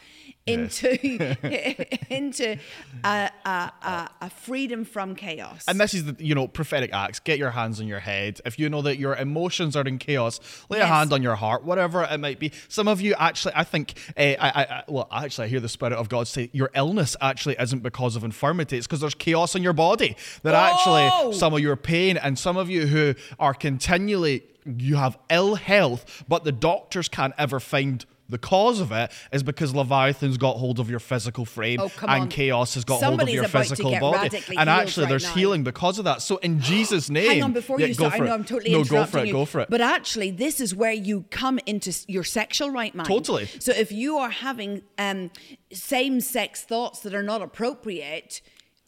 into 0.45 0.89
into 2.13 2.57
a, 3.03 3.29
a, 3.45 3.49
a, 3.49 4.09
a 4.21 4.29
freedom 4.29 4.85
from 4.85 5.15
chaos. 5.15 5.63
And 5.67 5.79
this 5.79 5.93
is 5.93 6.05
the 6.05 6.15
you 6.23 6.35
know 6.35 6.47
prophetic 6.47 6.93
acts. 6.93 7.19
Get 7.19 7.37
your 7.37 7.51
hands 7.51 7.79
on 7.79 7.87
your 7.87 7.99
head. 7.99 8.41
If 8.45 8.59
you 8.59 8.69
know 8.69 8.81
that 8.81 8.97
your 8.97 9.15
emotions 9.15 9.75
are 9.75 9.83
in 9.83 9.97
chaos, 9.97 10.39
lay 10.69 10.79
a 10.79 10.85
hand 10.85 11.13
on 11.13 11.21
your 11.21 11.35
heart, 11.35 11.63
whatever 11.63 12.03
it 12.03 12.19
might 12.19 12.39
be. 12.39 12.51
Some 12.67 12.87
of 12.87 13.01
you 13.01 13.13
actually, 13.17 13.53
I 13.55 13.63
think, 13.63 13.93
uh, 14.17 14.21
I, 14.21 14.35
I, 14.39 14.61
I, 14.63 14.83
well, 14.87 15.07
actually, 15.11 15.45
I 15.45 15.47
hear 15.49 15.59
the 15.59 15.69
Spirit 15.69 15.93
of 15.93 16.09
God 16.09 16.27
say 16.27 16.49
your 16.53 16.71
illness 16.75 17.15
actually 17.21 17.55
isn't 17.59 17.83
because 17.83 18.15
of 18.15 18.23
infirmity. 18.23 18.77
It's 18.77 18.87
because 18.87 19.01
there's 19.01 19.15
chaos 19.15 19.55
in 19.55 19.63
your 19.63 19.73
body. 19.73 20.15
That 20.43 20.55
actually 20.55 21.33
some 21.33 21.53
of 21.53 21.59
your 21.59 21.75
pain 21.75 22.17
and 22.17 22.37
some 22.37 22.57
of 22.57 22.69
you 22.69 22.87
who 22.87 23.15
are 23.39 23.53
continually 23.53 24.43
you 24.65 24.95
have 24.95 25.17
ill 25.29 25.55
health, 25.55 26.23
but 26.27 26.43
the 26.43 26.51
doctors 26.51 27.07
can't 27.07 27.33
ever 27.37 27.59
find. 27.59 28.05
The 28.31 28.37
cause 28.39 28.79
of 28.79 28.91
it 28.91 29.11
is 29.31 29.43
because 29.43 29.75
Leviathan's 29.75 30.37
got 30.37 30.57
hold 30.57 30.79
of 30.79 30.89
your 30.89 30.99
physical 30.99 31.45
frame 31.45 31.79
Oh, 31.79 31.91
and 32.01 32.23
on. 32.23 32.29
chaos 32.29 32.73
has 32.73 32.83
got 32.83 32.99
Somebody's 32.99 33.35
hold 33.39 33.45
of 33.45 33.53
your 33.53 33.61
physical 33.63 33.99
body. 33.99 34.41
And 34.57 34.69
actually, 34.69 35.03
right 35.03 35.09
there's 35.09 35.23
now. 35.25 35.33
healing 35.35 35.63
because 35.63 35.99
of 35.99 36.05
that. 36.05 36.21
So 36.23 36.37
in 36.37 36.59
Jesus' 36.71 37.09
name, 37.09 37.27
Hang 37.29 37.43
on 37.43 37.53
before 37.53 37.79
Yeah, 37.79 37.87
you 37.87 37.93
start. 37.93 38.13
I 38.13 38.17
know 38.19 38.33
I'm 38.33 38.43
totally 38.43 38.71
no, 38.71 38.79
interrupting 38.79 38.95
go 38.97 39.05
for 39.11 39.17
it. 39.19 39.27
you. 39.27 39.33
Go 39.33 39.45
for 39.45 39.59
it. 39.61 39.69
But 39.69 39.81
actually, 39.81 40.31
this 40.31 40.59
is 40.59 40.73
where 40.73 40.91
you 40.93 41.25
come 41.29 41.59
into 41.67 41.93
your 42.07 42.23
sexual 42.23 42.71
right 42.71 42.95
mind. 42.95 43.07
Totally. 43.07 43.45
So 43.59 43.71
if 43.73 43.91
you 43.91 44.17
are 44.17 44.29
having 44.31 44.81
um, 44.97 45.29
same-sex 45.73 46.63
thoughts 46.63 47.01
that 47.01 47.13
are 47.13 47.23
not 47.23 47.41
appropriate, 47.41 48.41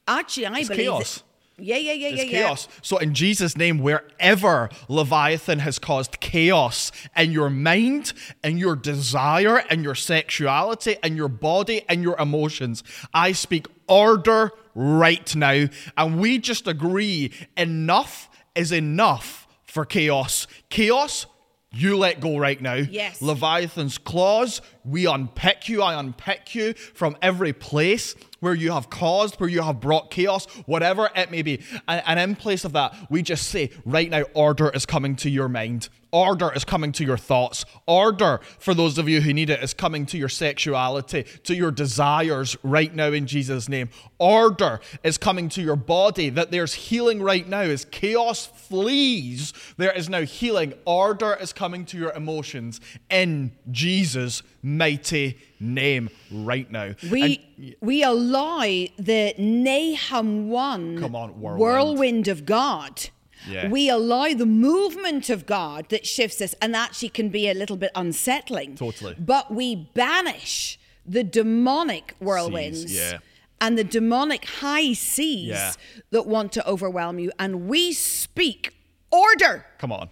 actually, 0.08 0.46
I 0.46 0.60
It's 0.60 0.70
believe. 0.70 0.86
chaos. 0.86 1.16
That, 1.18 1.24
yeah, 1.58 1.78
yeah, 1.78 1.94
yeah, 1.94 2.10
yeah, 2.10 2.24
chaos. 2.26 2.68
So 2.82 2.98
in 2.98 3.14
Jesus' 3.14 3.56
name, 3.56 3.80
wherever 3.80 4.70
Leviathan 4.88 5.60
has 5.60 5.80
caused 5.80 6.20
chaos 6.20 6.92
in 7.16 7.32
your 7.32 7.50
mind, 7.50 8.14
and 8.44 8.60
your 8.60 8.76
desire, 8.76 9.58
and 9.70 9.84
your 9.84 9.96
sexuality, 9.96 10.98
and 11.04 11.16
your 11.16 11.30
body, 11.30 11.84
and 11.88 12.02
your 12.02 12.20
emotions, 12.20 12.84
I 13.14 13.32
speak 13.34 13.68
order 13.88 14.52
right 14.76 15.36
now. 15.36 15.68
And 15.98 16.20
we 16.20 16.40
just 16.40 16.68
agree 16.68 17.32
enough 17.56 18.30
is 18.56 18.72
enough 18.72 19.48
for 19.66 19.86
chaos. 19.86 20.48
Chaos, 20.70 21.26
you 21.72 21.98
let 21.98 22.20
go 22.20 22.38
right 22.38 22.62
now. 22.62 22.76
Yes. 22.76 23.22
Leviathan's 23.22 23.98
claws, 23.98 24.62
we 24.86 25.08
unpick 25.08 25.68
you. 25.68 25.82
I 25.82 26.00
unpick 26.00 26.54
you 26.54 26.74
from 26.74 27.18
every 27.22 27.54
place 27.54 28.16
where 28.44 28.54
you 28.54 28.72
have 28.72 28.90
caused, 28.90 29.40
where 29.40 29.50
you 29.50 29.62
have 29.62 29.80
brought 29.80 30.12
chaos, 30.12 30.46
whatever 30.66 31.10
it 31.16 31.32
may 31.32 31.42
be. 31.42 31.62
And, 31.88 32.20
in 32.20 32.36
place 32.36 32.64
of 32.66 32.74
that, 32.74 32.94
we 33.10 33.22
just 33.24 33.48
say, 33.48 33.72
right 33.86 34.10
now, 34.10 34.24
order 34.34 34.70
is 34.70 34.86
coming 34.86 35.16
to 35.18 35.30
your 35.30 35.50
mind. 35.50 35.90
Order 36.14 36.54
is 36.54 36.64
coming 36.64 36.92
to 36.94 37.04
your 37.04 37.18
thoughts. 37.18 37.66
Order, 37.88 38.40
for 38.60 38.76
those 38.76 39.00
of 39.00 39.10
you 39.10 39.20
who 39.22 39.34
need 39.34 39.50
it, 39.50 39.64
is 39.64 39.74
coming 39.74 40.06
to 40.06 40.18
your 40.18 40.30
sexuality, 40.30 41.24
to 41.44 41.56
your 41.56 41.72
desires 41.72 42.56
right 42.62 42.94
now 42.94 43.08
in 43.08 43.26
Jesus' 43.26 43.68
name. 43.68 43.90
Order 44.20 44.80
is 45.04 45.18
coming 45.18 45.50
to 45.50 45.62
your 45.64 45.76
body, 45.76 46.30
that 46.30 46.52
there's 46.52 46.76
healing 46.76 47.20
right 47.22 47.50
now. 47.50 47.62
As 47.62 47.84
chaos 47.86 48.46
flees, 48.46 49.54
there 49.78 49.92
is 49.92 50.08
now 50.08 50.22
healing. 50.22 50.74
Order 50.86 51.34
is 51.42 51.52
coming 51.52 51.84
to 51.86 51.98
your 51.98 52.12
emotions 52.14 52.80
in 53.10 53.52
Jesus' 53.72 54.44
mighty 54.62 55.40
name 55.60 56.10
right 56.32 56.70
now. 56.72 56.94
We 57.12 57.22
And- 57.58 57.76
we 57.82 58.04
allow 58.04 58.62
the 58.62 59.34
Nahum 59.40 60.50
one 60.50 61.00
Come 61.00 61.16
on, 61.16 61.40
whirlwind. 61.40 61.60
whirlwind 61.60 62.28
of 62.28 62.46
God. 62.46 63.10
Yeah. 63.50 63.68
We 63.70 63.90
allow 63.90 64.34
the 64.34 64.46
movement 64.46 65.30
of 65.30 65.46
God 65.46 65.90
that 65.90 66.06
shifts 66.06 66.42
us, 66.42 66.54
and 66.62 66.74
that 66.74 66.90
actually 66.90 67.10
can 67.10 67.30
be 67.30 67.50
a 67.50 67.54
little 67.54 67.78
bit 67.78 67.92
unsettling. 67.96 68.76
Totally. 68.76 69.16
But 69.20 69.54
we 69.54 69.76
banish 69.94 70.80
the 71.06 71.24
demonic 71.24 72.16
whirlwinds 72.20 72.94
yeah. 72.96 73.18
and 73.60 73.78
the 73.78 73.84
demonic 73.84 74.46
high 74.46 74.94
seas 74.94 75.48
Yeah. 75.50 75.74
that 76.12 76.26
want 76.26 76.52
to 76.54 76.68
overwhelm 76.68 77.20
you, 77.20 77.32
and 77.38 77.68
we 77.68 77.92
speak 77.94 78.74
order 79.12 79.66
come 79.78 79.92
on. 79.92 80.10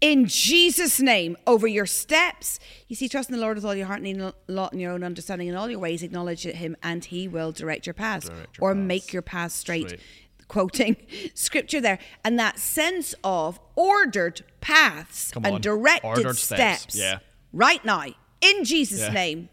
in 0.00 0.26
Jesus' 0.26 1.00
name 1.00 1.36
over 1.46 1.66
your 1.66 1.86
steps. 1.86 2.58
You 2.88 2.96
see, 2.96 3.08
trust 3.08 3.28
in 3.30 3.34
the 3.36 3.40
Lord 3.40 3.56
with 3.56 3.64
all 3.64 3.74
your 3.74 3.86
heart, 3.86 4.00
and 4.02 4.32
not 4.48 4.72
in 4.72 4.78
your 4.80 4.92
own 4.92 5.02
understanding. 5.02 5.48
In 5.48 5.54
all 5.56 5.68
your 5.70 5.78
ways, 5.78 6.02
acknowledge 6.02 6.42
Him, 6.44 6.76
and 6.82 7.04
He 7.04 7.28
will 7.28 7.52
direct 7.52 7.86
your 7.86 7.94
paths 7.94 8.28
Direct 8.28 8.58
your 8.58 8.70
or 8.70 8.74
paths. 8.74 8.86
make 8.86 9.12
your 9.12 9.22
paths 9.22 9.54
straight. 9.54 9.88
Straight. 9.88 10.00
Quoting 10.48 10.96
scripture 11.34 11.80
there, 11.80 11.98
and 12.24 12.38
that 12.38 12.58
sense 12.58 13.14
of 13.24 13.58
ordered 13.74 14.42
paths 14.60 15.30
Come 15.32 15.44
and 15.44 15.54
on. 15.56 15.60
directed 15.60 16.06
Ordered 16.06 16.36
steps. 16.36 16.82
steps, 16.82 16.96
Yeah. 16.96 17.18
right 17.52 17.84
now, 17.84 18.04
in 18.40 18.64
Jesus' 18.64 19.00
Yeah. 19.00 19.12
name. 19.12 19.48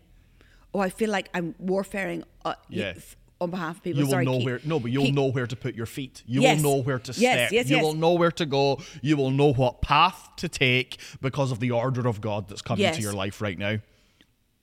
Oh, 0.74 0.80
I 0.80 0.90
feel 0.90 1.10
like 1.10 1.30
I'm 1.34 1.56
warfaring 1.60 2.24
uh, 2.46 2.56
Yeah. 2.70 2.94
on 3.42 3.50
behalf 3.52 3.78
of 3.78 3.84
people. 3.84 4.00
You 4.02 4.06
will 4.06 4.12
Sorry, 4.12 4.26
know 4.26 4.38
keep- 4.38 4.46
where 4.46 4.60
no, 4.66 4.80
but 4.80 4.92
you'll 4.92 5.06
keep- 5.06 5.16
know 5.16 5.26
where 5.32 5.48
to 5.48 5.56
put 5.56 5.76
your 5.76 5.86
feet. 5.86 6.22
You 6.26 6.42
Yes. 6.42 6.62
will 6.62 6.72
know 6.78 6.84
where 6.84 7.00
to 7.00 7.12
Yes, 7.12 7.16
step. 7.50 7.52
yes, 7.52 7.70
you 7.70 7.80
will 7.80 7.94
know 7.94 8.14
where 8.14 8.32
to 8.32 8.46
go. 8.46 8.80
You 9.02 9.18
will 9.18 9.32
know 9.32 9.52
what 9.54 9.82
path 9.82 10.30
to 10.38 10.48
take 10.50 10.98
because 11.22 11.52
of 11.52 11.60
the 11.60 11.72
order 11.72 12.08
of 12.08 12.22
God 12.22 12.48
that's 12.50 12.62
coming 12.62 12.92
to 12.94 13.02
your 13.02 13.14
life 13.14 13.42
right 13.42 13.58
now. 13.58 13.78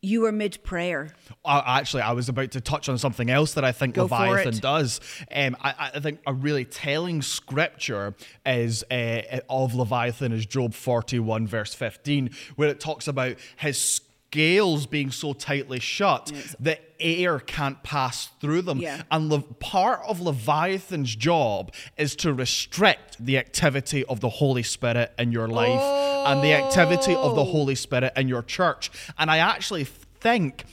You 0.03 0.23
were 0.23 0.33
mid 0.33 0.63
prayer. 0.63 1.15
Uh, 1.45 1.63
actually, 1.67 2.03
I 2.03 2.13
was 2.13 2.29
about 2.31 2.53
to 2.53 2.61
touch 2.61 2.89
on 2.89 2.97
something 2.97 3.29
else 3.29 3.55
that 3.55 3.65
I 3.65 3.73
think 3.73 3.95
Go 3.95 4.03
Leviathan 4.03 4.59
does. 4.59 5.01
Um, 5.31 5.57
I, 5.63 5.91
I 5.95 6.01
think 6.01 6.21
a 6.27 6.33
really 6.33 6.65
telling 6.65 7.21
scripture 7.21 8.15
is 8.47 8.83
uh, 8.91 9.41
of 9.51 9.75
Leviathan 9.75 10.33
is 10.33 10.47
Job 10.47 10.73
41, 10.73 11.47
verse 11.47 11.75
15, 11.75 12.31
where 12.57 12.71
it 12.71 12.81
talks 12.81 13.09
about 13.09 13.37
his 13.57 14.01
scales 14.31 14.87
being 14.87 15.11
so 15.11 15.33
tightly 15.33 15.81
shut 15.81 16.31
Yes. 16.33 16.55
that 16.61 16.81
air 17.01 17.40
can't 17.40 17.83
pass 17.83 18.29
through 18.40 18.62
them. 18.62 18.79
Yeah. 18.79 19.03
And 19.11 19.29
Le- 19.29 19.40
part 19.43 20.03
of 20.07 20.21
Leviathan's 20.21 21.16
job 21.16 21.73
is 21.97 22.14
to 22.16 22.33
restrict 22.33 23.16
the 23.19 23.38
activity 23.38 24.05
of 24.05 24.21
the 24.21 24.29
Holy 24.29 24.62
Spirit 24.62 25.12
in 25.19 25.33
your 25.33 25.49
life 25.49 25.81
and 26.29 26.43
the 26.45 26.53
activity 26.53 27.12
of 27.14 27.35
the 27.35 27.40
Oh. 27.43 27.45
Holy 27.51 27.75
Spirit 27.75 28.12
in 28.16 28.29
your 28.29 28.43
church. 28.43 28.90
And 29.19 29.31
I 29.33 29.38
actually 29.38 29.85
think 29.85 30.64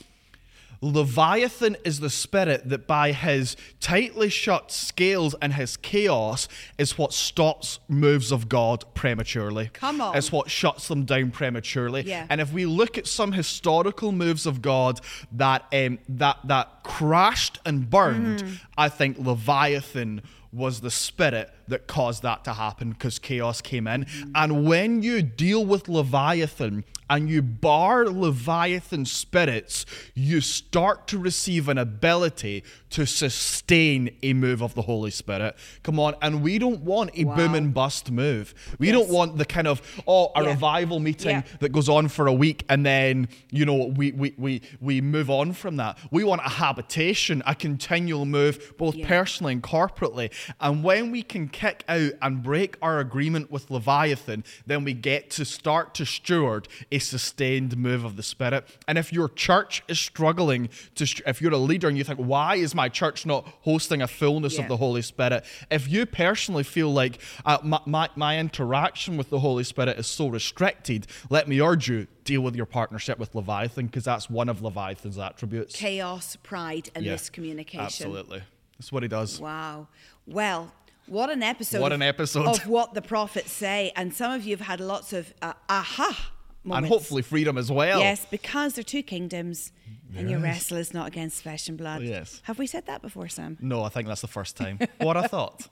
Leviathan 0.82 1.78
is 1.84 2.00
the 2.00 2.10
spirit 2.10 2.70
that, 2.70 2.88
by 2.88 3.12
his 3.12 3.56
tightly 3.80 4.30
shut 4.30 4.72
scales 4.72 5.36
and 5.42 5.54
his 5.54 5.78
chaos, 5.78 6.48
is 6.78 6.98
what 6.98 7.14
stops 7.14 7.80
moves 7.88 8.32
of 8.32 8.48
God 8.50 8.86
prematurely. 8.94 9.70
Come 9.74 10.02
on. 10.02 10.16
It's 10.16 10.32
what 10.32 10.50
shuts 10.50 10.88
them 10.88 11.06
down 11.06 11.32
prematurely. 11.32 12.04
Yeah. 12.04 12.28
And 12.30 12.40
if 12.40 12.52
we 12.54 12.66
look 12.66 12.98
at 12.98 13.08
some 13.08 13.32
historical 13.32 14.12
moves 14.12 14.46
of 14.46 14.62
God 14.62 15.02
that 15.32 15.66
um, 15.74 16.00
that 16.10 16.38
that 16.46 16.84
crashed 16.84 17.60
and 17.66 17.90
burned, 17.90 18.28
Mm-hmm. 18.38 18.54
I 18.78 18.90
think 18.90 19.18
Leviathan 19.20 20.22
was 20.52 20.82
the 20.82 20.92
spirit 20.92 21.52
that 21.68 21.88
caused 21.88 22.24
that 22.24 22.44
to 22.46 22.54
happen 22.54 22.92
because 22.92 23.20
chaos 23.20 23.62
came 23.62 23.88
in. 23.88 24.06
And 24.34 24.66
when 24.66 25.04
you 25.04 25.22
deal 25.22 25.66
with 25.66 25.88
Leviathan 25.88 26.84
and 27.10 27.30
you 27.30 27.42
bar 27.42 28.06
Leviathan 28.08 29.06
spirits, 29.06 29.86
you 30.16 30.42
start 30.42 31.08
to 31.08 31.18
receive 31.18 31.70
an 31.70 31.78
ability 31.78 32.64
to 32.90 33.06
sustain 33.06 34.10
a 34.24 34.34
move 34.34 34.62
of 34.62 34.74
the 34.76 34.82
Holy 34.84 35.12
Spirit. 35.12 35.56
Come 35.84 36.00
on, 36.00 36.16
and 36.22 36.42
we 36.42 36.58
don't 36.58 36.82
want 36.82 37.12
a 37.16 37.26
Wow. 37.26 37.36
boom 37.36 37.56
and 37.56 37.74
bust 37.74 38.12
move. 38.12 38.54
We 38.80 38.88
Yes. 38.88 38.96
don't 38.96 39.10
want 39.10 39.38
the 39.38 39.46
kind 39.46 39.68
of 39.68 39.82
oh 40.08 40.32
a 40.36 40.44
Yeah. 40.44 40.50
revival 40.50 41.00
meeting 41.00 41.30
Yeah. 41.38 41.42
that 41.60 41.72
goes 41.72 41.90
on 41.90 42.08
for 42.08 42.28
a 42.28 42.34
week 42.34 42.64
and 42.70 42.86
then 42.86 43.28
you 43.52 43.66
know 43.66 43.86
we 43.96 44.12
we 44.14 44.34
we 44.38 44.62
we 44.80 45.02
move 45.02 45.30
on 45.30 45.54
from 45.54 45.76
that. 45.78 45.98
We 46.12 46.24
want 46.24 46.42
a 46.46 46.50
habitation, 46.50 47.44
a 47.46 47.56
continual 47.56 48.26
move, 48.26 48.74
both 48.78 48.96
Yeah. 48.96 49.08
personally 49.08 49.54
and 49.54 49.64
corporately. 49.64 50.32
And 50.62 50.84
when 50.84 51.12
we 51.12 51.22
can 51.24 51.48
kick 51.50 51.84
out 51.90 52.14
and 52.22 52.42
break 52.42 52.78
our 52.82 53.00
agreement 53.00 53.52
with 53.52 53.70
Leviathan, 53.70 54.44
then 54.66 54.84
we 54.84 54.94
get 54.94 55.30
to 55.32 55.46
start 55.46 55.94
to 55.96 56.06
steward 56.06 56.68
a 56.92 56.97
sustained 57.00 57.78
move 57.78 58.04
of 58.04 58.16
the 58.16 58.24
Spirit. 58.24 58.66
And 58.88 58.98
if 58.98 59.12
your 59.14 59.30
church 59.30 59.84
is 59.88 60.00
struggling 60.00 60.70
to, 60.96 61.06
if 61.26 61.42
you're 61.42 61.54
a 61.54 61.58
leader 61.58 61.88
and 61.88 61.98
you 61.98 62.04
think, 62.04 62.20
why 62.20 62.56
is 62.56 62.74
my 62.76 62.90
church 62.90 63.26
not 63.26 63.48
hosting 63.62 64.02
a 64.02 64.08
fullness 64.08 64.56
Yeah. 64.56 64.64
of 64.64 64.68
the 64.70 64.78
Holy 64.78 65.02
Spirit? 65.02 65.44
If 65.72 65.90
you 65.90 66.06
personally 66.06 66.64
feel 66.64 66.92
like 66.94 67.20
uh, 67.46 67.58
my, 67.64 67.80
my, 67.86 68.10
my 68.16 68.40
interaction 68.40 69.18
with 69.18 69.30
the 69.30 69.40
Holy 69.40 69.64
Spirit 69.64 69.98
is 69.98 70.08
so 70.08 70.28
restricted, 70.28 71.08
let 71.30 71.48
me 71.48 71.62
urge 71.62 71.88
you, 71.88 72.08
deal 72.24 72.42
with 72.42 72.56
your 72.56 72.66
partnership 72.66 73.18
with 73.20 73.34
Leviathan 73.36 73.86
because 73.88 74.04
that's 74.04 74.30
one 74.30 74.50
of 74.50 74.62
Leviathan's 74.62 75.18
attributes. 75.18 75.76
Chaos, 75.76 76.36
pride, 76.44 76.90
and 76.96 77.06
Yeah, 77.06 77.14
miscommunication. 77.16 77.80
Absolutely. 77.80 78.42
That's 78.78 78.92
what 78.92 79.02
he 79.04 79.10
does. 79.10 79.40
Wow. 79.40 79.88
Well, 80.26 80.72
what 81.08 81.30
an 81.30 81.42
episode. 81.42 81.80
What 81.82 81.94
of- 81.94 81.98
an 81.98 82.02
episode. 82.02 82.46
Of 82.48 82.68
what 82.68 82.94
the 82.94 83.02
prophets 83.02 83.52
say. 83.52 83.92
And 83.96 84.14
some 84.14 84.32
of 84.34 84.44
you 84.44 84.58
have 84.58 84.68
had 84.68 84.80
lots 84.82 85.14
of 85.14 85.34
uh, 85.42 85.54
aha 85.70 86.32
and 86.72 86.86
hopefully 86.86 87.22
freedom 87.22 87.58
as 87.58 87.72
well. 87.72 88.00
Yes, 88.00 88.26
because 88.30 88.74
they're 88.74 88.84
two 88.84 89.04
kingdoms, 89.04 89.72
and 90.16 90.30
your 90.30 90.40
wrestle 90.40 90.78
is 90.78 90.94
not 90.94 91.08
against 91.08 91.44
flesh 91.44 91.68
and 91.68 91.78
blood. 91.78 92.02
Yes. 92.02 92.42
Have 92.44 92.60
we 92.60 92.68
said 92.68 92.86
that 92.88 93.02
before, 93.02 93.28
Sam? 93.28 93.58
No, 93.62 93.84
I 93.84 93.90
think 93.90 94.08
that's 94.08 94.22
the 94.22 94.28
first 94.28 94.56
time. 94.58 94.80
what 95.00 95.18
I 95.18 95.28
thought. 95.28 95.68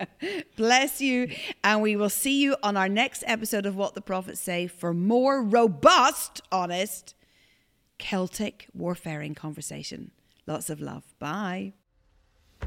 Bless 0.56 1.00
you, 1.00 1.30
and 1.64 1.82
we 1.82 1.96
will 1.96 2.10
see 2.10 2.40
you 2.40 2.56
on 2.62 2.76
our 2.76 2.88
next 2.88 3.24
episode 3.26 3.66
of 3.66 3.76
What 3.76 3.94
the 3.94 4.00
Prophets 4.00 4.40
Say 4.40 4.66
for 4.66 4.94
more 4.94 5.42
robust, 5.42 6.40
honest 6.50 7.14
Celtic 7.98 8.66
warfaring 8.74 9.34
conversation. 9.34 10.10
Lots 10.46 10.70
of 10.70 10.80
love. 10.80 11.04
Bye. 11.18 11.74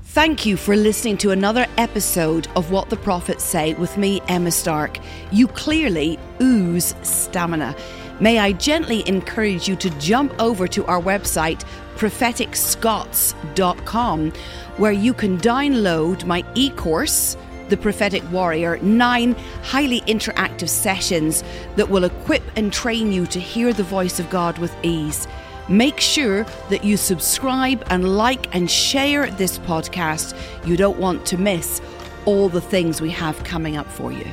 Thank 0.01 0.45
you 0.45 0.57
for 0.57 0.75
listening 0.75 1.17
to 1.19 1.31
another 1.31 1.65
episode 1.77 2.47
of 2.55 2.69
What 2.71 2.89
the 2.89 2.97
Prophets 2.97 3.43
Say 3.43 3.73
with 3.73 3.97
me, 3.97 4.21
Emma 4.27 4.51
Stark. 4.51 4.97
You 5.31 5.47
clearly 5.47 6.19
ooze 6.41 6.95
stamina. 7.01 7.75
May 8.19 8.39
I 8.39 8.51
gently 8.53 9.07
encourage 9.07 9.67
you 9.67 9.75
to 9.75 9.89
jump 9.99 10.33
over 10.39 10.67
to 10.69 10.85
our 10.85 11.01
website, 11.01 11.65
propheticscots.com, 11.95 14.31
where 14.77 14.91
you 14.91 15.13
can 15.13 15.37
download 15.37 16.25
my 16.25 16.43
e 16.55 16.69
course, 16.69 17.35
The 17.67 17.77
Prophetic 17.77 18.23
Warrior, 18.31 18.77
nine 18.77 19.33
highly 19.63 20.01
interactive 20.01 20.69
sessions 20.69 21.43
that 21.75 21.89
will 21.89 22.05
equip 22.05 22.43
and 22.55 22.71
train 22.71 23.11
you 23.11 23.25
to 23.27 23.39
hear 23.39 23.73
the 23.73 23.83
voice 23.83 24.19
of 24.19 24.29
God 24.29 24.57
with 24.59 24.73
ease. 24.83 25.27
Make 25.67 25.99
sure 25.99 26.45
that 26.69 26.83
you 26.83 26.95
subscribe 26.95 27.83
and 27.89 28.15
like 28.15 28.53
and 28.55 28.69
share 28.69 29.31
this 29.31 29.57
podcast. 29.59 30.37
You 30.65 30.77
don't 30.77 30.99
want 30.99 31.25
to 31.27 31.37
miss 31.37 31.81
all 32.25 32.49
the 32.49 32.61
things 32.61 33.01
we 33.01 33.09
have 33.09 33.43
coming 33.43 33.75
up 33.75 33.87
for 33.87 34.11
you. 34.11 34.27